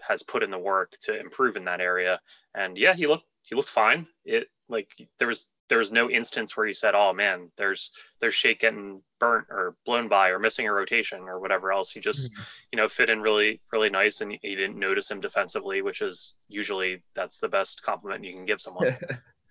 [0.00, 2.20] has put in the work to improve in that area.
[2.54, 4.06] And yeah, he looked he looked fine.
[4.24, 8.34] It like there was there was no instance where he said, "Oh man, there's there's
[8.34, 12.26] Shake getting burnt or blown by or missing a rotation or whatever else." He just
[12.26, 12.42] mm-hmm.
[12.72, 16.34] you know fit in really really nice, and he didn't notice him defensively, which is
[16.48, 18.96] usually that's the best compliment you can give someone.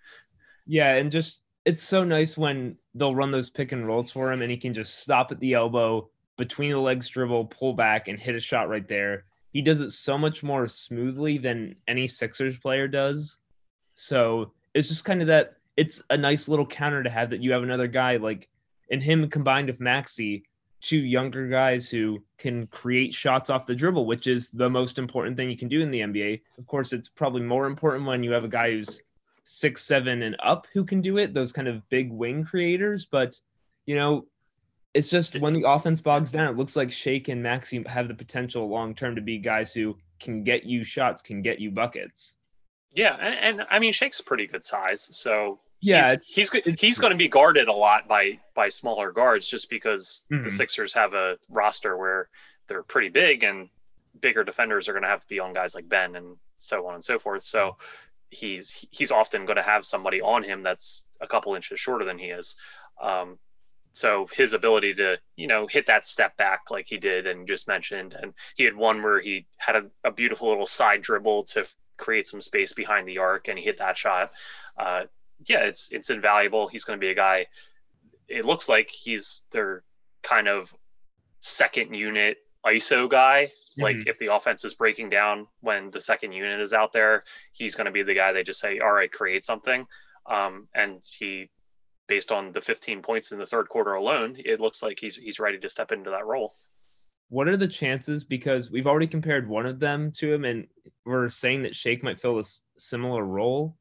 [0.66, 4.42] yeah, and just it's so nice when they'll run those pick and rolls for him,
[4.42, 6.08] and he can just stop at the elbow
[6.40, 9.26] between the legs dribble, pull back, and hit a shot right there.
[9.52, 13.38] He does it so much more smoothly than any Sixers player does.
[13.94, 17.52] So it's just kind of that it's a nice little counter to have that you
[17.52, 18.48] have another guy like
[18.90, 20.44] and him combined with Maxey,
[20.80, 25.36] two younger guys who can create shots off the dribble, which is the most important
[25.36, 26.40] thing you can do in the NBA.
[26.58, 29.00] Of course, it's probably more important when you have a guy who's
[29.44, 33.04] six, seven, and up who can do it, those kind of big wing creators.
[33.04, 33.38] But,
[33.86, 34.26] you know,
[34.94, 38.14] it's just when the offense bogs down, it looks like Shake and Maxey have the
[38.14, 42.36] potential long term to be guys who can get you shots, can get you buckets.
[42.92, 47.12] Yeah, and, and I mean Shake's pretty good size, so yeah, he's he's, he's going
[47.12, 50.44] to be guarded a lot by by smaller guards just because mm-hmm.
[50.44, 52.28] the Sixers have a roster where
[52.66, 53.68] they're pretty big and
[54.20, 56.94] bigger defenders are going to have to be on guys like Ben and so on
[56.94, 57.42] and so forth.
[57.42, 57.76] So
[58.30, 62.18] he's he's often going to have somebody on him that's a couple inches shorter than
[62.18, 62.56] he is.
[63.00, 63.38] Um,
[63.92, 67.68] so his ability to you know hit that step back like he did and just
[67.68, 71.66] mentioned, and he had one where he had a, a beautiful little side dribble to
[71.96, 74.32] create some space behind the arc, and he hit that shot.
[74.78, 75.02] Uh,
[75.46, 76.68] yeah, it's it's invaluable.
[76.68, 77.46] He's going to be a guy.
[78.28, 79.82] It looks like he's their
[80.22, 80.74] kind of
[81.40, 83.50] second unit ISO guy.
[83.72, 83.82] Mm-hmm.
[83.82, 87.74] Like if the offense is breaking down when the second unit is out there, he's
[87.74, 89.86] going to be the guy they just say, "All right, create something."
[90.26, 91.50] Um, and he,
[92.10, 95.38] based on the 15 points in the third quarter alone, it looks like he's he's
[95.38, 96.54] ready to step into that role.
[97.28, 98.24] What are the chances?
[98.24, 100.66] Because we've already compared one of them to him, and
[101.06, 102.44] we're saying that Shake might fill a
[102.76, 103.76] similar role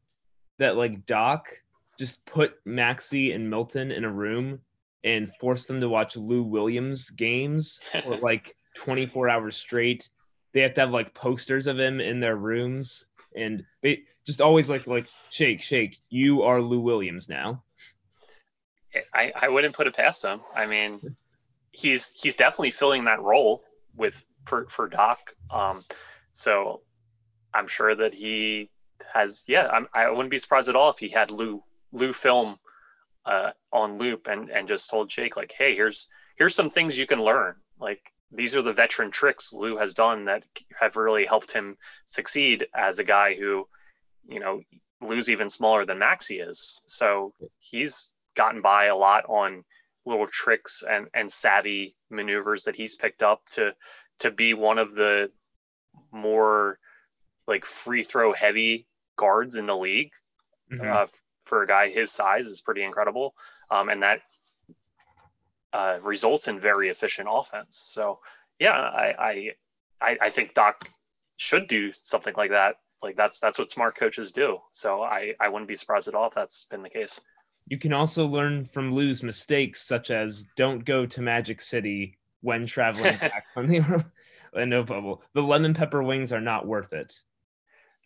[0.60, 1.50] that like Doc
[1.98, 4.60] just put Maxey and Milton in a room
[5.04, 10.08] and force them to watch Lou Williams games for like 24 hours straight.
[10.54, 14.70] They have to have like posters of him in their rooms and they just always
[14.70, 17.64] like like shake shake you are Lou Williams now.
[19.14, 20.42] I I wouldn't put it past him.
[20.56, 21.16] I mean,
[21.72, 23.64] he's he's definitely filling that role
[23.96, 25.34] with for for Doc.
[25.52, 25.84] Um
[26.34, 26.82] so
[27.54, 28.70] I'm sure that he
[29.14, 32.58] has yeah I'm, i wouldn't be surprised at all if he had lou lou film
[33.26, 37.06] uh, on loop and and just told shake like hey here's here's some things you
[37.06, 40.44] can learn like these are the veteran tricks lou has done that
[40.80, 43.68] have really helped him succeed as a guy who
[44.28, 44.62] you know
[45.02, 49.66] lou's even smaller than maxey is so he's gotten by a lot on
[50.06, 53.64] little tricks and and savvy maneuvers that he's picked up to
[54.20, 55.30] to be one of the
[56.12, 56.80] more
[57.48, 60.14] like free throw heavy guards in the league
[60.72, 60.90] mm-hmm.
[60.90, 61.06] uh,
[61.46, 63.34] for a guy his size is pretty incredible.
[63.70, 64.22] Um, and that
[65.74, 67.90] uh, results in very efficient offense.
[67.94, 68.20] So
[68.60, 69.54] yeah, I,
[70.02, 70.90] I, I think Doc
[71.38, 72.76] should do something like that.
[73.04, 74.58] Like that's, that's what smart coaches do.
[74.72, 77.20] So I, I wouldn't be surprised at all if that's been the case.
[77.70, 82.66] You can also learn from Lou's mistakes, such as don't go to Magic City when
[82.66, 83.68] traveling back from
[84.54, 85.22] the no bubble.
[85.34, 87.16] The lemon pepper wings are not worth it.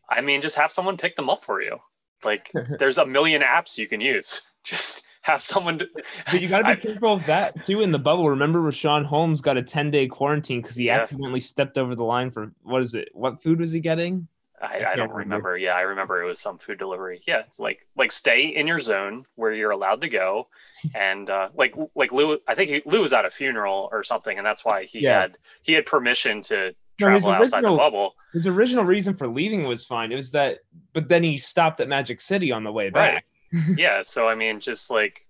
[0.10, 1.78] I mean, just have someone pick them up for you.
[2.26, 4.42] Like there's a million apps you can use.
[4.66, 5.80] Just have someone.
[5.80, 5.88] To,
[6.30, 8.30] but you got to be careful of that too in the bubble.
[8.30, 11.00] Remember, Richaun Holmes got a 10 day quarantine because he yeah.
[11.00, 13.10] accidentally stepped over the line for what is it?
[13.14, 14.28] What food was he getting?
[14.64, 15.16] I, I, don't remember.
[15.16, 15.58] remember.
[15.58, 17.22] Yeah, I remember it was some food delivery.
[17.28, 20.48] Yeah, it's like like stay in your zone where you're allowed to go,
[20.96, 24.38] and uh, like like Lou, I think he, Lou was at a funeral or something,
[24.38, 25.22] and that's why he yeah.
[25.22, 28.16] had he had permission to travel no, original, outside the bubble.
[28.32, 30.12] His original reason for leaving was fine.
[30.12, 30.60] It was that,
[30.94, 33.26] but then he stopped at Magic City on the way back.
[33.52, 33.64] Right.
[33.78, 35.28] yeah, so I mean, just like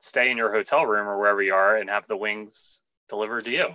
[0.00, 3.50] stay in your hotel room or wherever you are, and have the wings delivered to
[3.50, 3.68] you,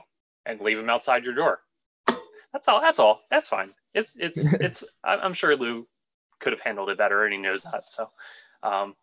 [0.46, 1.60] and leave them outside your door.
[2.54, 2.82] That's all.
[2.82, 3.22] That's all.
[3.30, 3.72] That's fine.
[3.98, 4.84] It's it's it's.
[5.04, 5.88] I'm sure Lou
[6.40, 7.92] could have handled it better, and he knows that.
[7.92, 8.10] So,
[8.64, 8.96] um,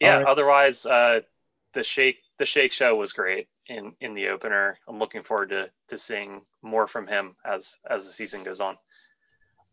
[0.00, 0.16] yeah.
[0.16, 0.26] Right.
[0.26, 1.20] Otherwise, uh,
[1.74, 4.78] the shake the shake show was great in in the opener.
[4.88, 8.76] I'm looking forward to to seeing more from him as as the season goes on.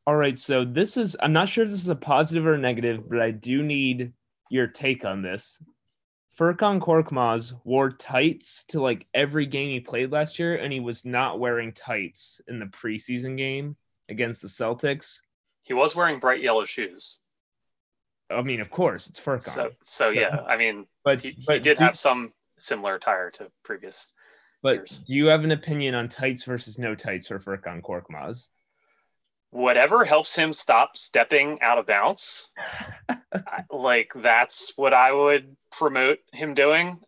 [0.08, 2.58] All right, so this is I'm not sure if this is a positive or a
[2.58, 4.14] negative, but I do need
[4.50, 5.62] your take on this.
[6.38, 11.04] Furkan Korkmaz wore tights to like every game he played last year, and he was
[11.04, 13.76] not wearing tights in the preseason game
[14.10, 15.20] against the Celtics.
[15.64, 17.18] He was wearing bright yellow shoes.
[18.30, 19.50] I mean, of course, it's Furkan.
[19.50, 23.52] So, so yeah, I mean, but he, but he did have some similar attire to
[23.64, 24.08] previous.
[24.64, 25.04] But years.
[25.06, 28.48] do you have an opinion on tights versus no tights for Furkan Korkmaz?
[29.52, 32.52] Whatever helps him stop stepping out of bounds
[33.72, 37.00] like that's what i would promote him doing.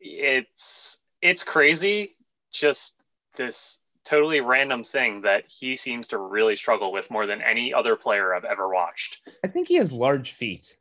[0.00, 2.16] It's it's crazy
[2.52, 3.02] just
[3.36, 7.96] this totally random thing that he seems to really struggle with more than any other
[7.96, 9.18] player i've ever watched.
[9.44, 10.76] I think he has large feet.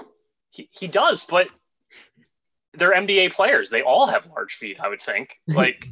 [0.49, 1.47] He, he does but
[2.73, 3.69] they're nba players.
[3.69, 5.39] They all have large feet i would think.
[5.47, 5.87] Like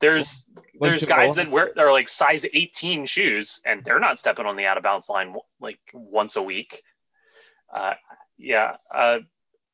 [0.00, 0.46] there's
[0.80, 4.66] there's guys that wear they're like size 18 shoes and they're not stepping on the
[4.66, 6.82] out of bounds line like once a week.
[7.72, 7.94] Uh,
[8.36, 9.18] yeah, uh,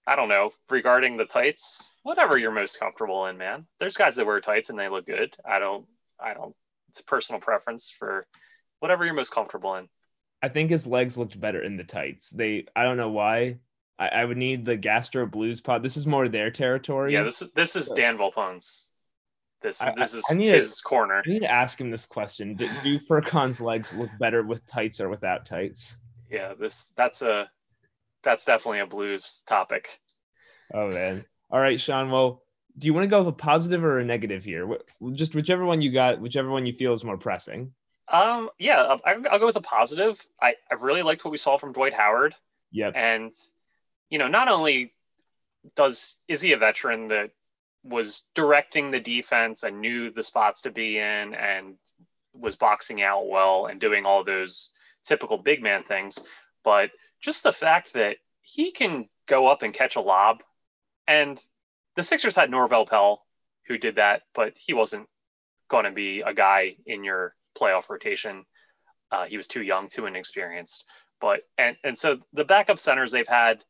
[0.07, 0.51] I don't know.
[0.69, 3.67] Regarding the tights, whatever you're most comfortable in, man.
[3.79, 5.37] There's guys that wear tights and they look good.
[5.45, 5.87] I don't.
[6.19, 6.55] I don't.
[6.89, 8.27] It's a personal preference for
[8.81, 9.89] whatever you're most comfortable in.
[10.43, 12.31] I think his legs looked better in the tights.
[12.31, 12.67] They.
[12.75, 13.59] I don't know why.
[13.99, 15.83] I, I would need the Gastro Blues pod.
[15.83, 17.13] This is more their territory.
[17.13, 18.90] Yeah, this this is Dan Volpone's
[19.63, 21.23] this I, this is I need his to, corner.
[21.25, 25.01] I need to ask him this question: Do, do Furkan's legs look better with tights
[25.01, 25.99] or without tights?
[26.31, 27.51] Yeah, this that's a
[28.23, 30.01] that's definitely a blues topic.
[30.73, 31.25] Oh man!
[31.51, 32.11] All right, Sean.
[32.11, 32.43] Well,
[32.79, 34.79] do you want to go with a positive or a negative here?
[35.13, 37.73] Just whichever one you got, whichever one you feel is more pressing.
[38.09, 40.21] Um, yeah, I'll, I'll go with a positive.
[40.41, 42.35] I I really liked what we saw from Dwight Howard.
[42.73, 42.95] Yep.
[42.97, 43.35] And
[44.09, 44.93] you know, not only
[45.77, 47.31] does is he a veteran that
[47.83, 51.77] was directing the defense and knew the spots to be in and
[52.35, 54.73] was boxing out well and doing all those
[55.05, 56.19] typical big man things.
[56.63, 56.91] But
[57.21, 60.43] just the fact that he can go up and catch a lob,
[61.07, 61.43] and
[61.97, 63.23] the Sixers had Norvel Pelle
[63.67, 65.09] who did that, but he wasn't
[65.69, 68.45] going to be a guy in your playoff rotation.
[69.13, 70.85] Uh, he was too young, too inexperienced.
[71.21, 73.65] But and and so the backup centers they've had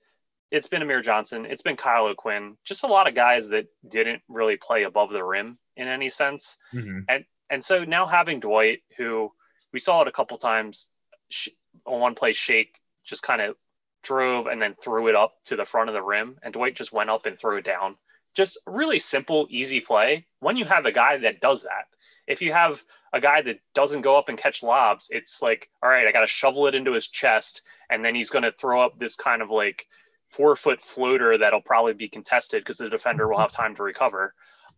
[0.51, 4.23] it's been Amir Johnson, it's been Kyle O'Quinn, just a lot of guys that didn't
[4.29, 6.57] really play above the rim in any sense.
[6.75, 7.01] Mm-hmm.
[7.09, 9.33] And and so now having Dwight, who
[9.73, 10.89] we saw it a couple times
[11.31, 11.49] sh-
[11.87, 13.57] on one play, shake just kind of
[14.03, 16.93] drove and then threw it up to the front of the rim, and Dwight just
[16.93, 17.97] went up and threw it down.
[18.35, 20.27] Just really simple, easy play.
[20.39, 21.87] When you have a guy that does that,
[22.27, 22.81] if you have
[23.13, 26.21] a guy that doesn't go up and catch lobs, it's like, all right, I got
[26.21, 29.43] to shovel it into his chest, and then he's going to throw up this kind
[29.43, 29.87] of like
[30.31, 34.35] four foot floater that'll probably be contested because the defender will have time to recover.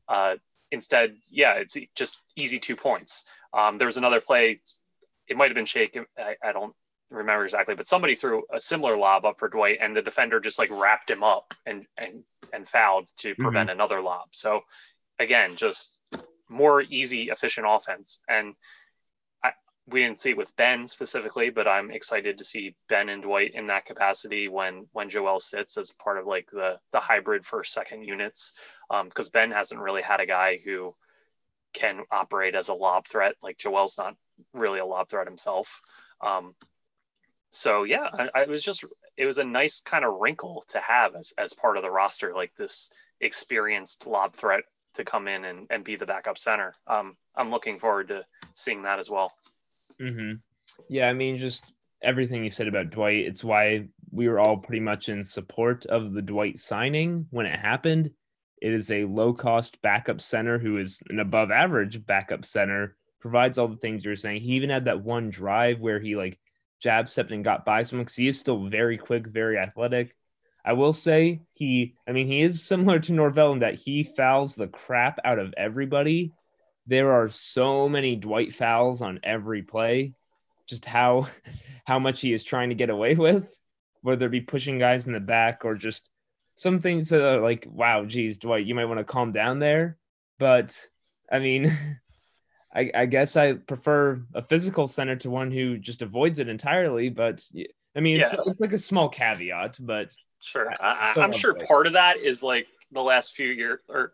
[0.08, 0.36] Uh,
[0.70, 3.24] instead, yeah, it's just easy two points.
[3.52, 4.60] Um, there was another play,
[5.28, 6.74] it might have been Shake, I, I, don't
[7.10, 10.58] remember exactly, but somebody threw a similar lob up for Dwight, and the defender just
[10.58, 13.42] like wrapped him up and and and fouled to mm-hmm.
[13.42, 13.78] prevent mm-hmm.
[13.78, 14.28] another lob.
[14.32, 14.62] So
[15.18, 15.98] again, just
[16.48, 18.18] more easy, efficient offense.
[18.28, 18.54] And
[19.86, 23.52] we didn't see it with Ben specifically, but I'm excited to see Ben and Dwight
[23.54, 27.72] in that capacity when when Joel sits as part of like the the hybrid first
[27.72, 28.54] second units,
[28.88, 30.94] because um, Ben hasn't really had a guy who
[31.72, 33.34] can operate as a lob threat.
[33.42, 34.14] Like Joel's not
[34.52, 35.80] really a lob threat himself.
[36.20, 36.54] Um,
[37.50, 38.84] so yeah, I was just
[39.16, 42.34] it was a nice kind of wrinkle to have as as part of the roster,
[42.34, 42.88] like this
[43.20, 44.64] experienced lob threat
[44.94, 46.74] to come in and, and be the backup center.
[46.86, 49.32] Um, I'm looking forward to seeing that as well.
[50.02, 50.32] Mm-hmm.
[50.88, 51.62] Yeah, I mean, just
[52.02, 53.24] everything you said about Dwight.
[53.24, 57.58] It's why we were all pretty much in support of the Dwight signing when it
[57.58, 58.10] happened.
[58.60, 63.58] It is a low cost backup center who is an above average backup center, provides
[63.58, 64.40] all the things you're saying.
[64.40, 66.38] He even had that one drive where he like
[66.80, 70.14] jab stepped and got by someone because he is still very quick, very athletic.
[70.64, 74.54] I will say he, I mean, he is similar to Norvel in that he fouls
[74.54, 76.32] the crap out of everybody
[76.86, 80.14] there are so many Dwight fouls on every play.
[80.66, 81.28] just how
[81.84, 83.52] how much he is trying to get away with,
[84.02, 86.08] whether it be pushing guys in the back or just
[86.54, 89.98] some things that are like, wow, geez, Dwight, you might want to calm down there.
[90.38, 90.78] But
[91.30, 91.76] I mean,
[92.74, 97.10] I, I guess I prefer a physical center to one who just avoids it entirely.
[97.10, 97.44] But
[97.96, 98.40] I mean, it's, yeah.
[98.46, 100.72] it's like a small caveat, but sure.
[100.80, 104.12] I, am sure part of that is like the last few years, or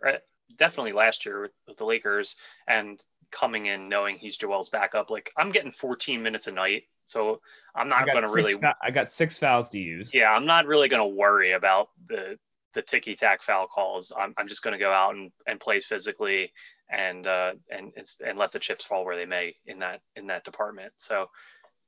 [0.57, 2.37] definitely last year with, with the Lakers,
[2.67, 5.11] and coming in knowing he's Joel's backup.
[5.11, 7.41] Like I'm getting 14 minutes a night, so
[7.75, 8.57] I'm not going to really.
[8.83, 10.15] I got six fouls to use.
[10.15, 12.39] Yeah, I'm not really going to worry about the
[12.75, 14.13] the ticky tack foul calls.
[14.17, 16.53] I'm, I'm just going to go out and, and play physically
[16.91, 17.93] and uh, and
[18.25, 20.93] and let the chips fall where they may in that in that department.
[20.97, 21.27] So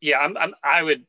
[0.00, 1.04] yeah, I'm, I'm I would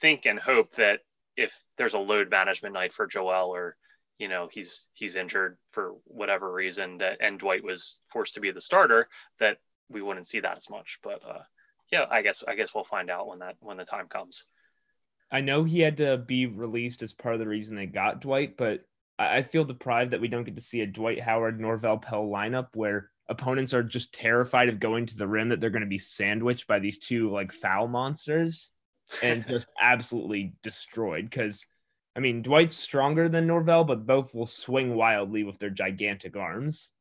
[0.00, 1.00] think and hope that
[1.36, 3.76] if there's a load management night for Joel or
[4.18, 8.50] you know he's he's injured for whatever reason that and Dwight was forced to be
[8.50, 9.08] the starter
[9.40, 9.58] that
[9.88, 10.98] we wouldn't see that as much.
[11.02, 11.42] But uh
[11.92, 14.44] yeah I guess I guess we'll find out when that when the time comes.
[15.30, 18.56] I know he had to be released as part of the reason they got Dwight
[18.56, 18.84] but
[19.18, 22.68] I feel deprived that we don't get to see a Dwight Howard Norvel Pelle lineup
[22.74, 25.98] where opponents are just terrified of going to the rim that they're going to be
[25.98, 28.70] sandwiched by these two like foul monsters
[29.22, 31.24] and just absolutely destroyed.
[31.24, 31.64] Because
[32.16, 36.92] I mean, Dwight's stronger than Norvel, but both will swing wildly with their gigantic arms.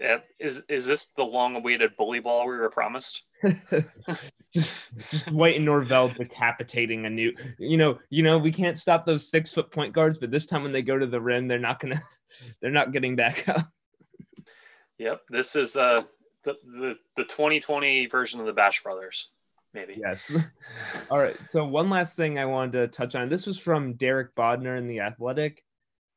[0.00, 0.18] Yeah.
[0.38, 3.22] Is is this the long-awaited bully ball we were promised?
[4.54, 4.76] just
[5.10, 7.32] just Dwight and Norvel decapitating a new.
[7.58, 10.62] You know, you know, we can't stop those six foot point guards, but this time
[10.62, 12.00] when they go to the rim, they're not gonna,
[12.60, 13.68] they're not getting back up.
[14.98, 16.02] Yep, this is uh
[16.44, 19.28] the the the 2020 version of the Bash Brothers
[19.74, 19.96] maybe.
[19.98, 20.34] Yes.
[21.10, 21.36] All right.
[21.48, 23.28] So one last thing I wanted to touch on.
[23.28, 25.62] This was from Derek Bodner in the Athletic.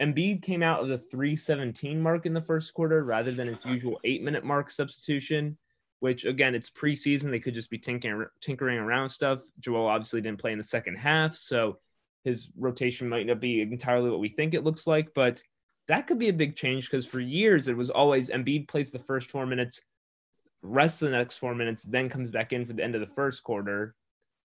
[0.01, 3.99] Embiid came out of the 317 mark in the first quarter rather than his usual
[4.03, 5.57] eight minute mark substitution,
[5.99, 7.31] which again, it's preseason.
[7.31, 9.39] They could just be tinkering, tinkering around stuff.
[9.59, 11.35] Joel obviously didn't play in the second half.
[11.35, 11.79] So
[12.23, 15.41] his rotation might not be entirely what we think it looks like, but
[15.87, 18.99] that could be a big change because for years it was always Embiid plays the
[18.99, 19.81] first four minutes,
[20.61, 23.43] rests the next four minutes, then comes back in for the end of the first
[23.43, 23.95] quarter.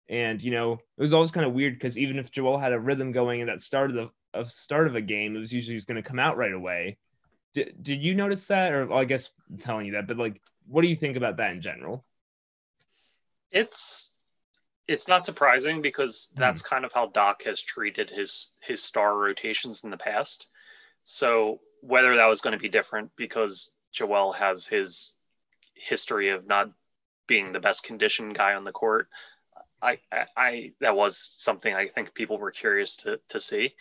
[0.09, 2.81] And you know, it was always kind of weird because even if Joel had a
[2.81, 5.75] rhythm going in that start of the of start of a game, it was usually
[5.75, 6.99] was going to come out right away.
[7.55, 10.41] Did, did you notice that, or well, I guess I'm telling you that, but like,
[10.67, 12.05] what do you think about that in general?
[13.51, 14.13] It's
[14.89, 16.41] it's not surprising because hmm.
[16.41, 20.47] that's kind of how Doc has treated his his star rotations in the past.
[21.05, 25.15] So whether that was going to be different because Joel has his
[25.83, 26.71] history of not
[27.27, 29.09] being the best conditioned guy on the court.
[29.81, 33.75] I, I, I that was something I think people were curious to to see.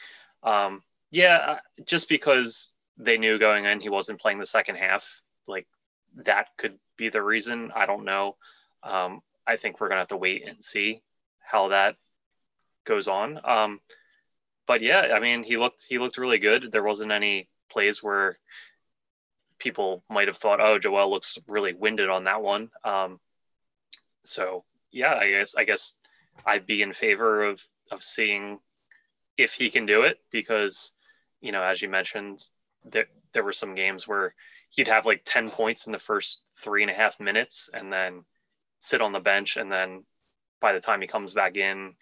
[0.43, 5.22] Um, yeah, uh, just because they knew going in he wasn't playing the second half,
[5.47, 5.68] like
[6.16, 7.72] that could be the reason.
[7.76, 8.36] I don't know.
[8.84, 11.02] Um, I think we're gonna have to wait and see
[11.39, 11.95] how that
[12.86, 13.39] goes on.
[13.43, 13.80] Um,
[14.66, 16.72] but yeah, I mean, he looked he looked really good.
[16.72, 18.39] There wasn't any plays where
[19.62, 22.70] people might have thought, oh, Joel looks really winded on that one.
[22.84, 23.20] Um,
[24.24, 25.93] so yeah, I guess I guess
[26.45, 28.59] I'd be in favor of of seeing
[29.38, 30.91] if he can do it because
[31.41, 32.45] you know, as you mentioned,
[32.84, 34.34] there there were some games where
[34.70, 38.24] he'd have like 10 points in the first three and a half minutes and then
[38.80, 40.03] sit on the bench and then
[40.59, 41.93] by the time he comes back in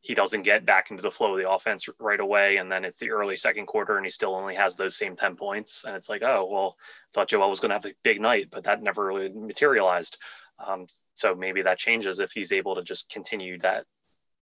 [0.00, 2.58] he doesn't get back into the flow of the offense right away.
[2.58, 5.36] And then it's the early second quarter and he still only has those same 10
[5.36, 5.84] points.
[5.84, 8.48] And it's like, oh, well, I thought Joel was going to have a big night,
[8.50, 10.18] but that never really materialized.
[10.64, 13.84] Um, so maybe that changes if he's able to just continue that,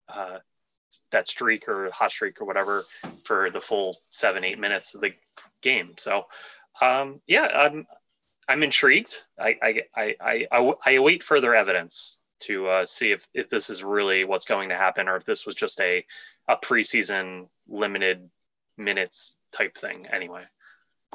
[0.10, 0.40] uh,
[1.12, 2.86] that streak or hot streak or whatever
[3.24, 5.12] for the full seven, eight minutes of the
[5.62, 5.94] game.
[5.98, 6.26] So,
[6.82, 7.88] um, yeah, I'm,
[8.48, 9.16] I'm intrigued.
[9.40, 13.84] I, I, I, I, I await further evidence to uh, see if, if this is
[13.84, 16.06] really what's going to happen or if this was just a,
[16.48, 18.30] a preseason limited
[18.78, 20.44] minutes type thing anyway.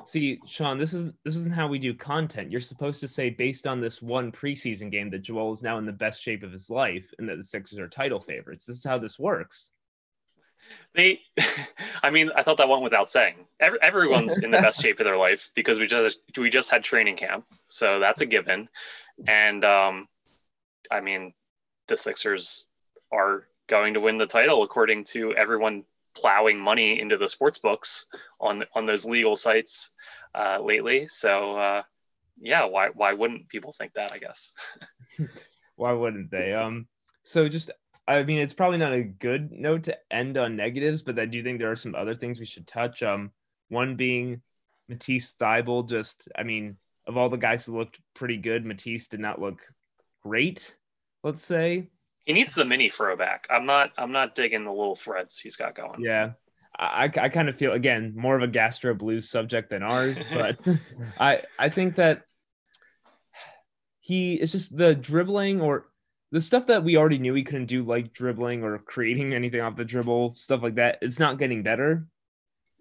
[0.04, 2.50] See, Sean, this is this isn't how we do content.
[2.50, 5.86] You're supposed to say based on this one preseason game that Joel is now in
[5.86, 8.66] the best shape of his life and that the Sixers are title favorites.
[8.66, 9.72] This is how this works.
[10.94, 11.20] They,
[12.02, 13.46] I mean, I thought that went without saying.
[13.60, 16.84] Every, everyone's in the best shape of their life because we just we just had
[16.84, 18.68] training camp, so that's a given.
[19.26, 20.08] And um,
[20.90, 21.32] I mean,
[21.88, 22.66] the Sixers
[23.12, 25.84] are going to win the title according to everyone
[26.14, 28.06] plowing money into the sports books
[28.40, 29.90] on on those legal sites
[30.34, 31.06] uh, lately.
[31.06, 31.82] So uh,
[32.38, 34.12] yeah, why why wouldn't people think that?
[34.12, 34.52] I guess.
[35.76, 36.52] why wouldn't they?
[36.52, 36.86] Um.
[37.22, 37.70] So just
[38.08, 41.42] I mean, it's probably not a good note to end on negatives, but I do
[41.42, 43.02] think there are some other things we should touch.
[43.02, 43.32] Um,
[43.68, 44.42] one being
[44.88, 45.88] Matisse Thybulle.
[45.88, 46.76] Just, I mean,
[47.06, 49.60] of all the guys who looked pretty good, Matisse did not look
[50.26, 50.74] great,
[51.22, 51.88] let's say.
[52.24, 53.46] He needs the mini throwback.
[53.50, 53.92] I'm not.
[53.96, 56.00] I'm not digging the little threads he's got going.
[56.00, 56.32] Yeah,
[56.76, 60.66] I, I kind of feel again more of a gastro blues subject than ours, but
[61.20, 62.22] I I think that
[64.00, 65.86] he it's just the dribbling or
[66.32, 69.76] the stuff that we already knew he couldn't do, like dribbling or creating anything off
[69.76, 70.98] the dribble, stuff like that.
[71.02, 72.06] It's not getting better.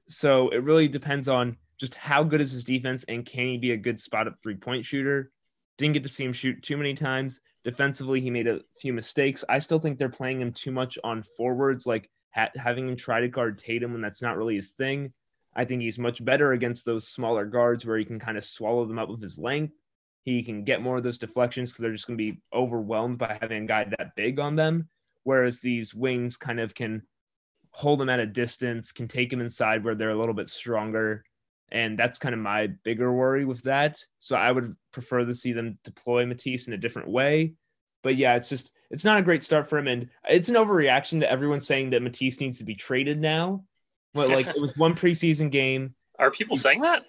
[0.07, 3.71] So it really depends on just how good is his defense and can he be
[3.71, 5.31] a good spot up three point shooter.
[5.77, 7.41] Didn't get to see him shoot too many times.
[7.63, 9.43] Defensively, he made a few mistakes.
[9.49, 13.19] I still think they're playing him too much on forwards, like ha- having him try
[13.19, 15.13] to guard Tatum when that's not really his thing.
[15.55, 18.85] I think he's much better against those smaller guards where he can kind of swallow
[18.85, 19.73] them up with his length.
[20.23, 23.37] He can get more of those deflections because they're just going to be overwhelmed by
[23.39, 24.89] having a guy that big on them.
[25.23, 27.03] Whereas these wings kind of can
[27.71, 31.23] hold him at a distance, can take him inside where they're a little bit stronger.
[31.71, 34.03] And that's kind of my bigger worry with that.
[34.19, 37.53] So I would prefer to see them deploy Matisse in a different way.
[38.03, 41.21] But yeah, it's just it's not a great start for him, and it's an overreaction
[41.21, 43.63] to everyone saying that Matisse needs to be traded now.
[44.13, 45.95] But like it was one preseason game.
[46.19, 47.03] Are people saying that?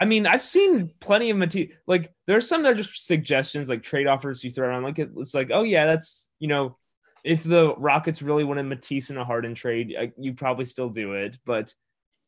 [0.00, 1.72] I mean, I've seen plenty of Matisse.
[1.86, 4.84] Like there's some that are just suggestions, like trade offers you throw around.
[4.84, 6.78] Like it's like, oh yeah, that's you know,
[7.24, 11.36] if the Rockets really wanted Matisse in a Harden trade, you probably still do it.
[11.44, 11.74] But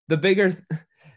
[0.08, 0.54] the bigger,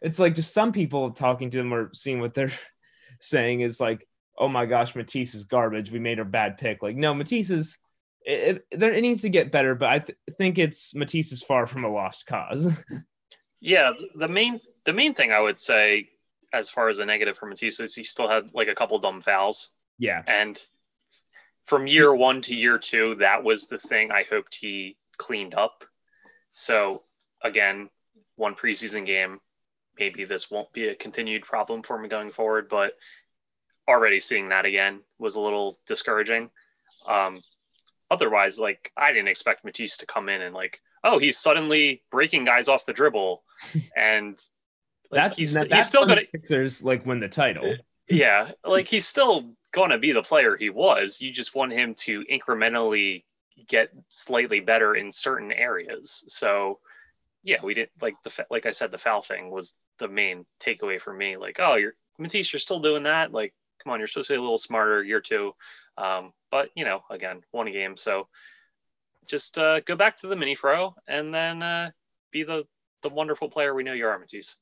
[0.03, 2.51] it's like just some people talking to them or seeing what they're
[3.19, 4.05] saying is like,
[4.37, 5.91] oh my gosh, Matisse is garbage.
[5.91, 6.83] We made a bad pick.
[6.83, 7.77] Like, no, Matisse is
[8.25, 11.67] it, it, it needs to get better, but I th- think it's Matisse is far
[11.67, 12.67] from a lost cause.
[13.59, 16.09] yeah, the main the main thing I would say
[16.53, 19.21] as far as a negative for Matisse is he still had like a couple dumb
[19.21, 19.71] fouls.
[19.97, 20.61] Yeah, and
[21.65, 25.83] from year one to year two, that was the thing I hoped he cleaned up.
[26.51, 27.03] So
[27.41, 27.89] again,
[28.35, 29.39] one preseason game,
[29.99, 32.93] maybe this won't be a continued problem for me going forward, but
[33.87, 36.49] already seeing that again was a little discouraging.
[37.07, 37.41] Um,
[38.09, 42.45] otherwise, like I didn't expect Matisse to come in and like, oh, he's suddenly breaking
[42.45, 43.43] guys off the dribble,
[43.95, 44.41] and
[45.11, 47.75] like, that's he's, that, he's still gonna Sixers like win the title.
[48.09, 51.21] Yeah, like he's still gonna be the player he was.
[51.21, 53.23] You just want him to incrementally
[53.69, 56.25] get slightly better in certain areas.
[56.27, 56.79] So
[57.43, 60.99] yeah, we didn't like the like I said, the foul thing was the main takeaway
[60.99, 61.37] for me.
[61.37, 63.33] Like, oh, you're Matisse, you're still doing that.
[63.33, 65.53] Like, come on, you're supposed to be a little smarter year two.
[65.97, 67.97] Um, but you know, again, one game.
[67.97, 68.27] So
[69.25, 71.91] just uh, go back to the mini fro and then uh,
[72.31, 72.63] be the
[73.01, 74.55] the wonderful player we know you are, Matisse.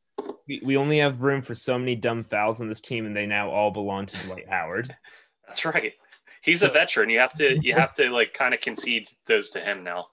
[0.48, 3.28] We, we only have room for so many dumb fouls on this team, and they
[3.28, 4.96] now all belong to Dwight Howard.
[5.48, 5.94] That's right.
[6.42, 7.12] He's a veteran.
[7.12, 10.08] You have to you have to like kind of concede those to him now.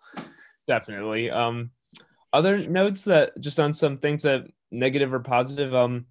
[0.66, 1.31] Definitely.
[1.31, 1.71] Um,
[2.33, 5.74] other notes that just on some things that negative or positive.
[5.74, 6.07] Um,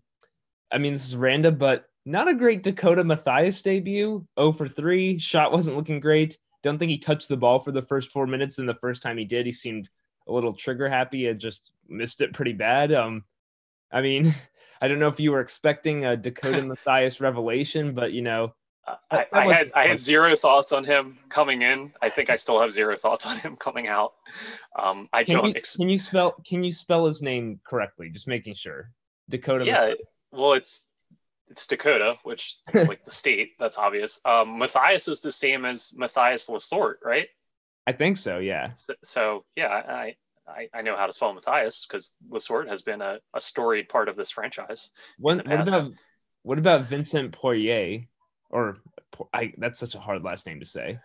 [0.71, 4.25] I mean, this is random, but not a great Dakota Mathias debut.
[4.39, 5.19] 0 for 3.
[5.19, 6.37] Shot wasn't looking great.
[6.63, 8.57] Don't think he touched the ball for the first four minutes.
[8.57, 9.89] And the first time he did, he seemed
[10.27, 12.93] a little trigger happy and just missed it pretty bad.
[12.93, 13.23] Um,
[13.91, 14.33] I mean,
[14.81, 18.53] I don't know if you were expecting a Dakota Mathias revelation, but you know,
[19.11, 21.91] I, I had I had zero thoughts on him coming in.
[22.01, 24.13] I think I still have zero thoughts on him coming out.
[24.77, 25.47] Um, I can don't.
[25.47, 28.09] You, ex- can you spell Can you spell his name correctly?
[28.09, 28.91] Just making sure.
[29.29, 29.65] Dakota.
[29.65, 29.93] Yeah.
[30.31, 30.87] Well, it's
[31.49, 33.51] it's Dakota, which like the state.
[33.59, 34.21] That's obvious.
[34.25, 37.27] Um, Mathias is the same as Mathias Lessort, right?
[37.85, 38.37] I think so.
[38.37, 38.73] Yeah.
[38.73, 40.15] So, so yeah, I,
[40.47, 44.09] I, I know how to spell Mathias because Lessort has been a, a storied part
[44.09, 44.89] of this franchise.
[45.19, 45.91] What, what about
[46.43, 48.07] what about Vincent Poirier?
[48.49, 48.77] Or
[49.33, 50.99] I that's such a hard last name to say.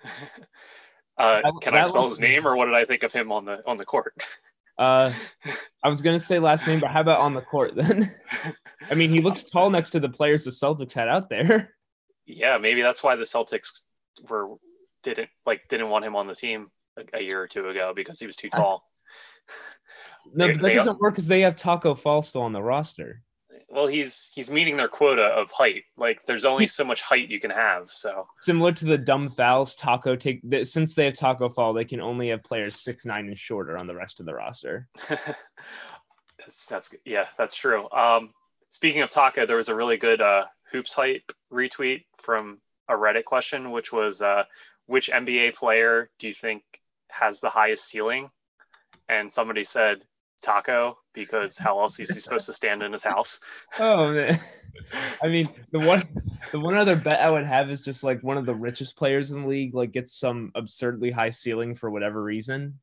[1.19, 3.63] uh, can I spell his name, or what did I think of him on the
[3.67, 4.15] on the court?
[4.79, 5.13] Uh,
[5.85, 8.15] I was gonna say last name, but how about on the court then?
[8.91, 11.75] I mean, he looks tall next to the players the Celtics had out there.
[12.27, 13.81] Yeah, maybe that's why the Celtics
[14.29, 14.57] were
[15.03, 18.21] didn't like didn't want him on the team a, a year or two ago because
[18.21, 18.85] he was too tall.
[20.33, 23.23] No, they, but that doesn't work because they have Tacko Fall still on the roster
[23.73, 25.85] well he's he's meeting their quota of height.
[25.97, 28.29] Like there's only so much height you can have so.
[28.43, 32.29] Similar to the dumb fouls Tacko take since they have Tacko Fall they can only
[32.29, 34.89] have players six nine and shorter on the rest of the roster.
[36.39, 37.91] That's that's yeah that's true.
[37.93, 38.31] Um
[38.71, 42.59] speaking of taco there was a really good uh HoopsHype retweet from
[42.89, 44.43] a reddit question which was uh
[44.87, 46.65] which nba player do you think
[47.11, 48.29] has the highest ceiling?
[49.09, 50.03] And somebody said
[50.43, 53.41] Tacko because how else is he supposed to stand in his house?
[53.79, 54.41] Oh man.
[55.23, 56.09] I mean, the one
[56.51, 59.31] the one other bet I would have is just like one of the richest players
[59.31, 62.79] in the league like gets some absurdly high ceiling for whatever reason.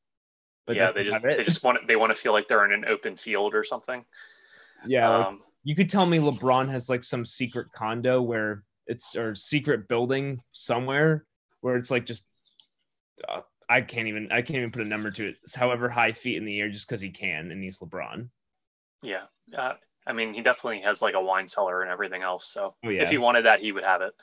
[0.66, 2.86] But yeah, they just they just want they want to feel like they're in an
[2.86, 4.06] open field or something.
[4.86, 9.16] Yeah, um, like, you could tell me LeBron has like some secret condo where it's
[9.16, 11.26] or secret building somewhere
[11.62, 12.24] where it's like just
[13.28, 15.36] uh, I can't even I can't even put a number to it.
[15.44, 18.30] It's however high feet in the air, just because he can, and he's LeBron.
[19.04, 19.24] Yeah,
[19.58, 19.74] uh,
[20.08, 22.48] I mean, he definitely has like a wine cellar and everything else.
[22.52, 23.04] So Oh, yeah.
[23.04, 24.14] if he wanted that, he would have it.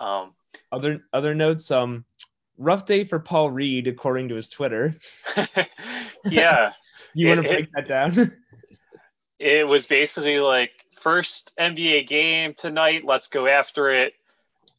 [0.00, 0.32] Um,
[0.72, 1.70] Other other notes.
[1.70, 2.04] Um,
[2.56, 4.96] rough day for Paul Reed, according to his Twitter.
[6.24, 6.72] yeah,
[7.14, 8.32] You It- want to it- break that down?
[9.38, 13.02] it was basically like first NBA game tonight.
[13.04, 14.14] Let's go after it.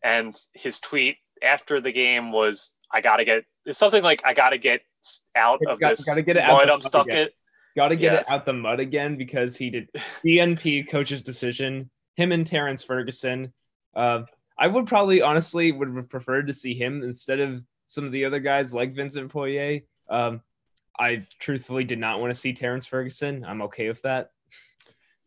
[0.03, 4.57] And his tweet after the game was, "I gotta get it's something like I gotta
[4.57, 4.81] get
[5.35, 7.29] out of Got- this gotta get it out I'm stuck again." in."
[7.75, 8.19] Got to get Yeah.
[8.21, 9.89] it out the mud again because he did
[10.25, 11.89] DNP coach's decision.
[12.15, 13.53] Him and Terrence Ferguson.
[13.95, 14.23] Uh,
[14.57, 18.25] I would probably honestly would have preferred to see him instead of some of the
[18.25, 19.81] other guys like Vincent Poirier.
[20.09, 20.41] Um,
[20.99, 23.45] I truthfully did not want to see Terrence Ferguson.
[23.45, 24.31] I'm okay with that.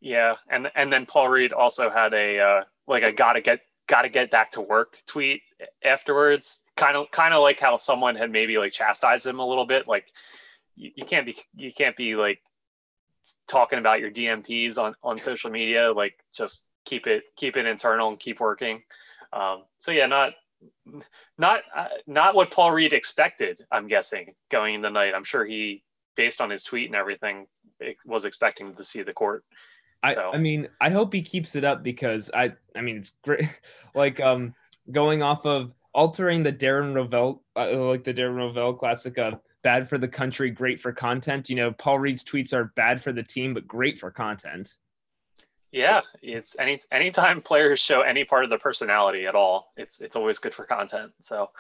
[0.01, 4.09] Yeah, and and then Paul Reed also had a uh, like a gotta get gotta
[4.09, 5.43] get back to work tweet
[5.85, 6.61] afterwards.
[6.77, 9.87] Kind of kind of like how someone had maybe like chastised him a little bit.
[9.87, 10.11] Like
[10.75, 12.41] you, you can't be you can't be like
[13.47, 15.93] talking about your DNPs on on social media.
[15.93, 18.83] Like just keep it keep it internal and keep working.
[19.33, 20.33] Um, so yeah, not
[21.39, 23.61] not uh, not what Paul Reed expected.
[23.71, 25.15] I'm guessing going in the night.
[25.15, 25.85] I'm sure he
[26.17, 27.47] based on his tweet and everything
[28.05, 29.45] was expecting to see the court.
[30.03, 33.47] I, I mean, I hope he keeps it up because I, I mean, it's great.
[33.95, 34.55] like, um,
[34.91, 39.89] going off of altering the Darren Rovell, uh, like the Darren Rovell classic of bad
[39.89, 41.49] for the country, great for content.
[41.49, 44.75] You know, Paul Reed's tweets are bad for the team, but great for content.
[45.71, 50.17] Yeah, it's any anytime players show any part of their personality at all, it's it's
[50.17, 51.13] always good for content.
[51.21, 51.51] So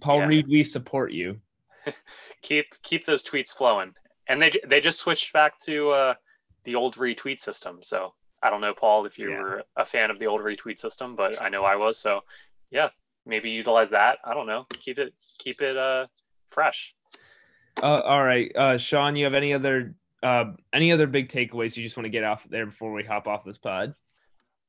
[0.00, 0.26] Paul Yeah.
[0.26, 1.40] Reed, we support you.
[2.42, 3.94] keep keep those tweets flowing.
[4.28, 6.14] And they they just switched back to uh,
[6.64, 7.78] the old retweet system.
[7.82, 8.12] So
[8.42, 9.38] I don't know, Paul, if you Yeah.
[9.38, 11.98] were a fan of the old retweet system, but I know I was.
[11.98, 12.20] So
[12.70, 12.88] yeah,
[13.26, 14.18] maybe utilize that.
[14.24, 14.66] I don't know.
[14.70, 16.06] Keep it keep it uh
[16.50, 16.94] fresh.
[17.82, 21.82] Uh, all right, uh, Sean, you have any other, uh, any other big takeaways you
[21.82, 23.94] just want to get off there before we hop off this pod?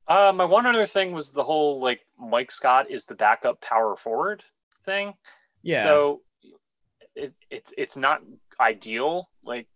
[0.08, 3.96] Uh, my one other thing was the whole like Mike Scott is the backup power
[3.96, 4.44] forward
[4.84, 5.14] thing.
[5.62, 5.82] Yeah.
[5.82, 6.22] So
[7.14, 8.22] it, it's it's not
[8.60, 9.28] ideal.
[9.44, 9.66] Like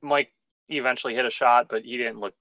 [0.00, 0.32] Mike
[0.68, 2.34] eventually hit a shot, but he didn't look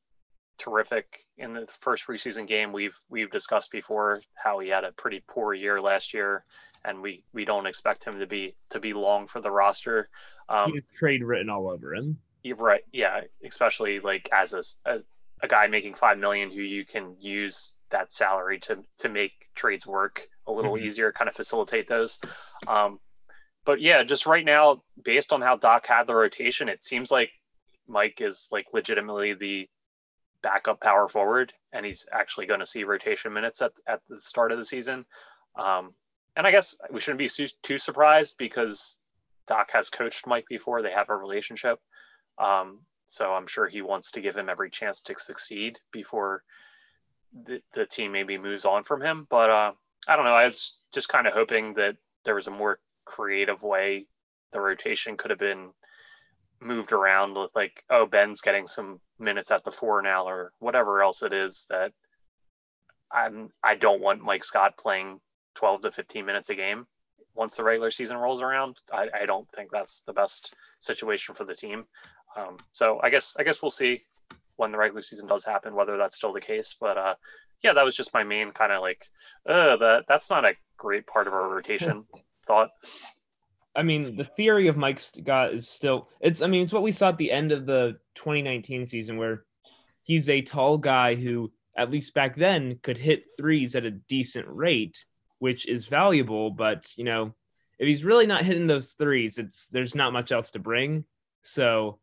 [0.59, 2.71] terrific in the first preseason game.
[2.71, 6.43] We've we've discussed before how he had a pretty poor year last year,
[6.85, 10.09] and we we don't expect him to be to be long for the roster.
[10.49, 12.19] Um, trade written all over him.
[12.57, 15.03] right, yeah, especially like as a as
[15.41, 19.87] a guy making five million who you can use that salary to to make trades
[19.87, 20.81] work a little Mhm.
[20.81, 22.19] easier, kind of facilitate those.
[22.67, 22.99] Um,
[23.65, 27.31] but yeah, just right now, based on how Doc had the rotation, it seems like
[27.87, 29.67] Mike is like legitimately the
[30.41, 34.51] backup power forward, and he's actually going to see rotation minutes at at the start
[34.51, 35.05] of the season.
[35.55, 35.91] Um,
[36.35, 37.29] and I guess we shouldn't be
[37.63, 38.97] too surprised because
[39.47, 41.79] Doc has coached Mike before; they have a relationship.
[42.37, 46.43] Um, so I'm sure he wants to give him every chance to succeed before
[47.45, 49.27] the, the team maybe moves on from him.
[49.29, 49.71] But uh,
[50.07, 50.33] I don't know.
[50.33, 54.05] I was just kind of hoping that there was a more creative way
[54.51, 55.69] the rotation could have been
[56.61, 61.01] moved around with like, oh, Ben's getting some minutes at the four now or whatever
[61.01, 61.91] else it is that
[63.11, 65.19] I'm I don't want Mike Scott playing
[65.55, 66.85] 12 to 15 minutes a game
[67.35, 68.77] once the regular season rolls around.
[68.93, 71.85] I, I don't think that's the best situation for the team.
[72.37, 74.01] Um, so I guess I guess we'll see
[74.57, 76.75] when the regular season does happen whether that's still the case.
[76.79, 77.15] But uh,
[77.63, 79.05] yeah, that was just my main kind of like,
[79.47, 82.05] uh, that that's not a great part of our rotation
[82.47, 82.69] thought.
[83.75, 86.91] I mean, the theory of Mike Scott is still it's I mean, it's what we
[86.91, 89.45] saw at the end of the 2019 season where
[90.01, 94.47] he's a tall guy who at least back then could hit threes at a decent
[94.49, 95.05] rate,
[95.39, 97.33] which is valuable, but you know,
[97.77, 101.05] if he's really not hitting those threes, it's there's not much else to bring.
[101.41, 101.99] So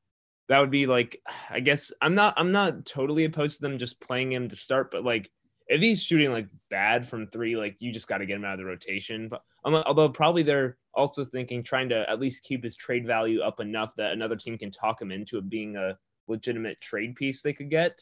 [0.49, 4.01] that would be like I guess I'm not I'm not totally opposed to them just
[4.01, 5.31] playing him to start, but like
[5.69, 8.55] if he's shooting like bad from three, like you just got to get him out
[8.55, 9.29] of the rotation.
[9.29, 13.43] But although- although probably they're also thinking trying to at least keep his trade value
[13.43, 15.99] up enough that another team can talk him into it being a
[16.29, 18.01] legitimate trade piece they could get.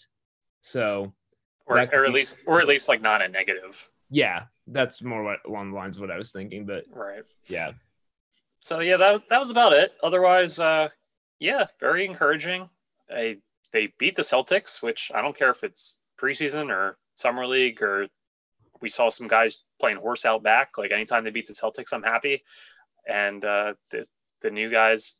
[0.60, 1.12] So
[1.66, 3.90] Or, or at least or at least like not a negative.
[4.10, 6.64] yeah, that's more what along the lines of what I was thinking.
[6.66, 7.24] But Right.
[7.48, 7.72] yeah,
[8.60, 9.92] so yeah, that was that was about it.
[10.02, 10.88] Otherwise, uh,
[11.40, 12.68] yeah, very encouraging.
[13.10, 13.38] I,
[13.72, 18.06] they beat the Celtics, which I don't care if it's preseason or summer league or
[18.80, 20.76] we saw some guys playing horse out back.
[20.76, 22.42] Like anytime they beat the Celtics, I'm happy.
[23.08, 24.06] And uh, the
[24.42, 25.14] the new guys,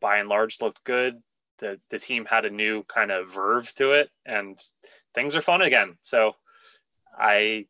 [0.00, 1.14] by and large, looked good.
[1.58, 4.58] The the team had a new kind of verve to it, and
[5.14, 5.96] things are fun again.
[6.00, 6.32] So
[7.18, 7.66] I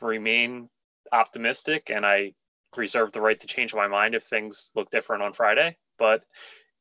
[0.00, 0.68] remain
[1.12, 2.32] optimistic, and I
[2.76, 5.76] reserve the right to change my mind if things look different on Friday.
[5.98, 6.22] But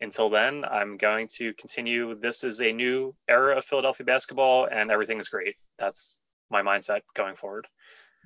[0.01, 2.15] until then, I'm going to continue.
[2.15, 5.55] This is a new era of Philadelphia basketball, and everything is great.
[5.80, 6.17] That's
[6.50, 7.68] my mindset going forward.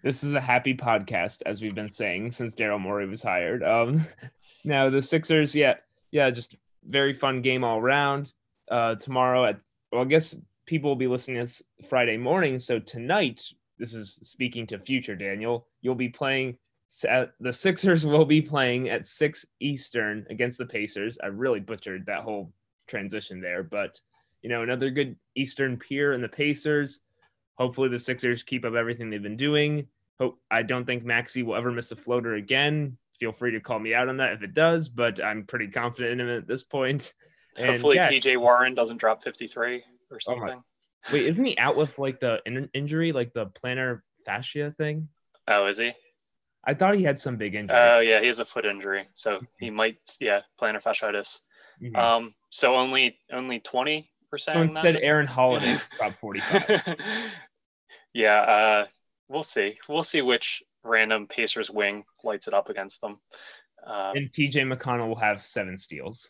[0.04, 3.64] This is a happy podcast, as we've been saying since Daryl Morey was hired.
[3.64, 4.06] Um,
[4.64, 5.76] now the Sixers, yeah,
[6.12, 6.56] yeah, just
[6.88, 8.34] very fun game all around.
[8.70, 9.60] Uh, tomorrow at,
[9.92, 12.60] well, I guess people will be listening this Friday morning.
[12.60, 13.44] So tonight,
[13.78, 15.68] this is speaking to future Daniel.
[15.82, 16.58] You'll be playing
[17.40, 21.18] the Sixers will be playing at six Eastern against the Pacers.
[21.24, 22.52] I really butchered that whole
[22.88, 24.00] transition there, but
[24.42, 27.02] you know, another good Eastern peer in the Pacers.
[27.60, 29.88] Hopefully, the Sixers keep up everything they've been doing.
[30.20, 32.97] Hope I don't think Maxey will ever miss a floater again.
[33.20, 36.14] Feel free to call me out on that if it does, but I'm pretty confident
[36.14, 37.14] in him at this point.
[37.57, 38.10] And, Hopefully, yeah.
[38.10, 40.49] TJ Warren doesn't drop 53 or something.
[40.49, 40.64] Oh
[41.14, 45.10] Wait, isn't he out with like the in- injury, like the plantar fascia thing?
[45.47, 45.93] Oh, is he?
[46.66, 47.78] I thought he had some big injury.
[47.78, 49.45] Oh yeah, he has a foot injury, so mm-hmm.
[49.60, 51.39] he might yeah plantar fasciitis.
[51.82, 51.95] Mm-hmm.
[51.95, 54.55] Um, so only only twenty percent.
[54.55, 56.82] So instead, Aaron Holiday dropped forty five.
[58.14, 58.88] yeah, uh,
[59.28, 59.78] we'll see.
[59.88, 63.20] We'll see which random Pacers wing lights it up against them.
[63.86, 66.30] Um, and TJ McConnell will have seven steals.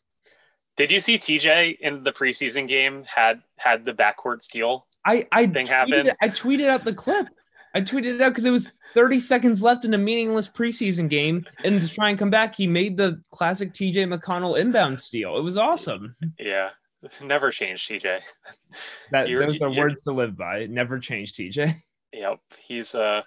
[0.77, 4.87] Did you see TJ in the preseason game had had the backcourt steal?
[5.05, 6.11] I I thing tweeted, happen?
[6.21, 7.27] I tweeted out the clip.
[7.73, 11.45] I tweeted it out because it was 30 seconds left in a meaningless preseason game.
[11.63, 15.37] And to try and come back, he made the classic TJ McConnell inbound steal.
[15.37, 16.15] It was awesome.
[16.39, 16.69] Yeah.
[17.23, 18.21] Never change TJ.
[19.11, 20.67] That you're, those are words to live by.
[20.67, 21.75] Never change TJ.
[22.11, 22.39] Yep.
[22.67, 23.21] He's uh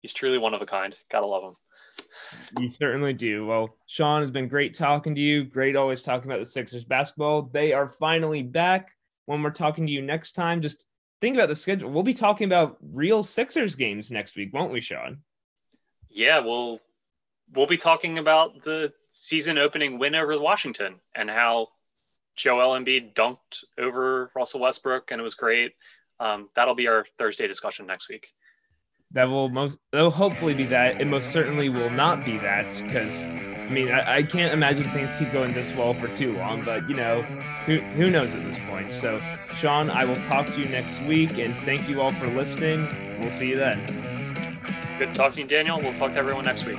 [0.00, 0.96] he's truly one of a kind.
[1.12, 1.54] Gotta love him.
[2.58, 3.44] You certainly do.
[3.44, 5.44] Well, Sean has been great talking to you.
[5.44, 7.50] Great always talking about the Sixers basketball.
[7.52, 8.92] They are finally back.
[9.26, 10.86] When we're talking to you next time, just
[11.20, 11.90] think about the schedule.
[11.90, 15.18] We'll be talking about real Sixers games next week, won't we, Sean?
[16.08, 16.80] Yeah, we'll
[17.54, 21.68] we'll be talking about the season opening win over Washington and how
[22.36, 25.72] Joel Embiid dunked over Russell Westbrook and it was great.
[26.20, 28.28] Um, that'll be our Thursday discussion next week.
[29.12, 31.00] That will most that will hopefully be that.
[31.00, 35.14] It most certainly will not be that because I mean I, I can't imagine things
[35.18, 36.62] keep going this well for too long.
[36.64, 37.22] But you know,
[37.66, 38.90] who who knows at this point?
[38.90, 39.20] So
[39.54, 42.88] Sean, I will talk to you next week, and thank you all for listening.
[43.20, 43.80] We'll see you then.
[44.98, 45.78] Good talking, Daniel.
[45.78, 46.78] We'll talk to everyone next week.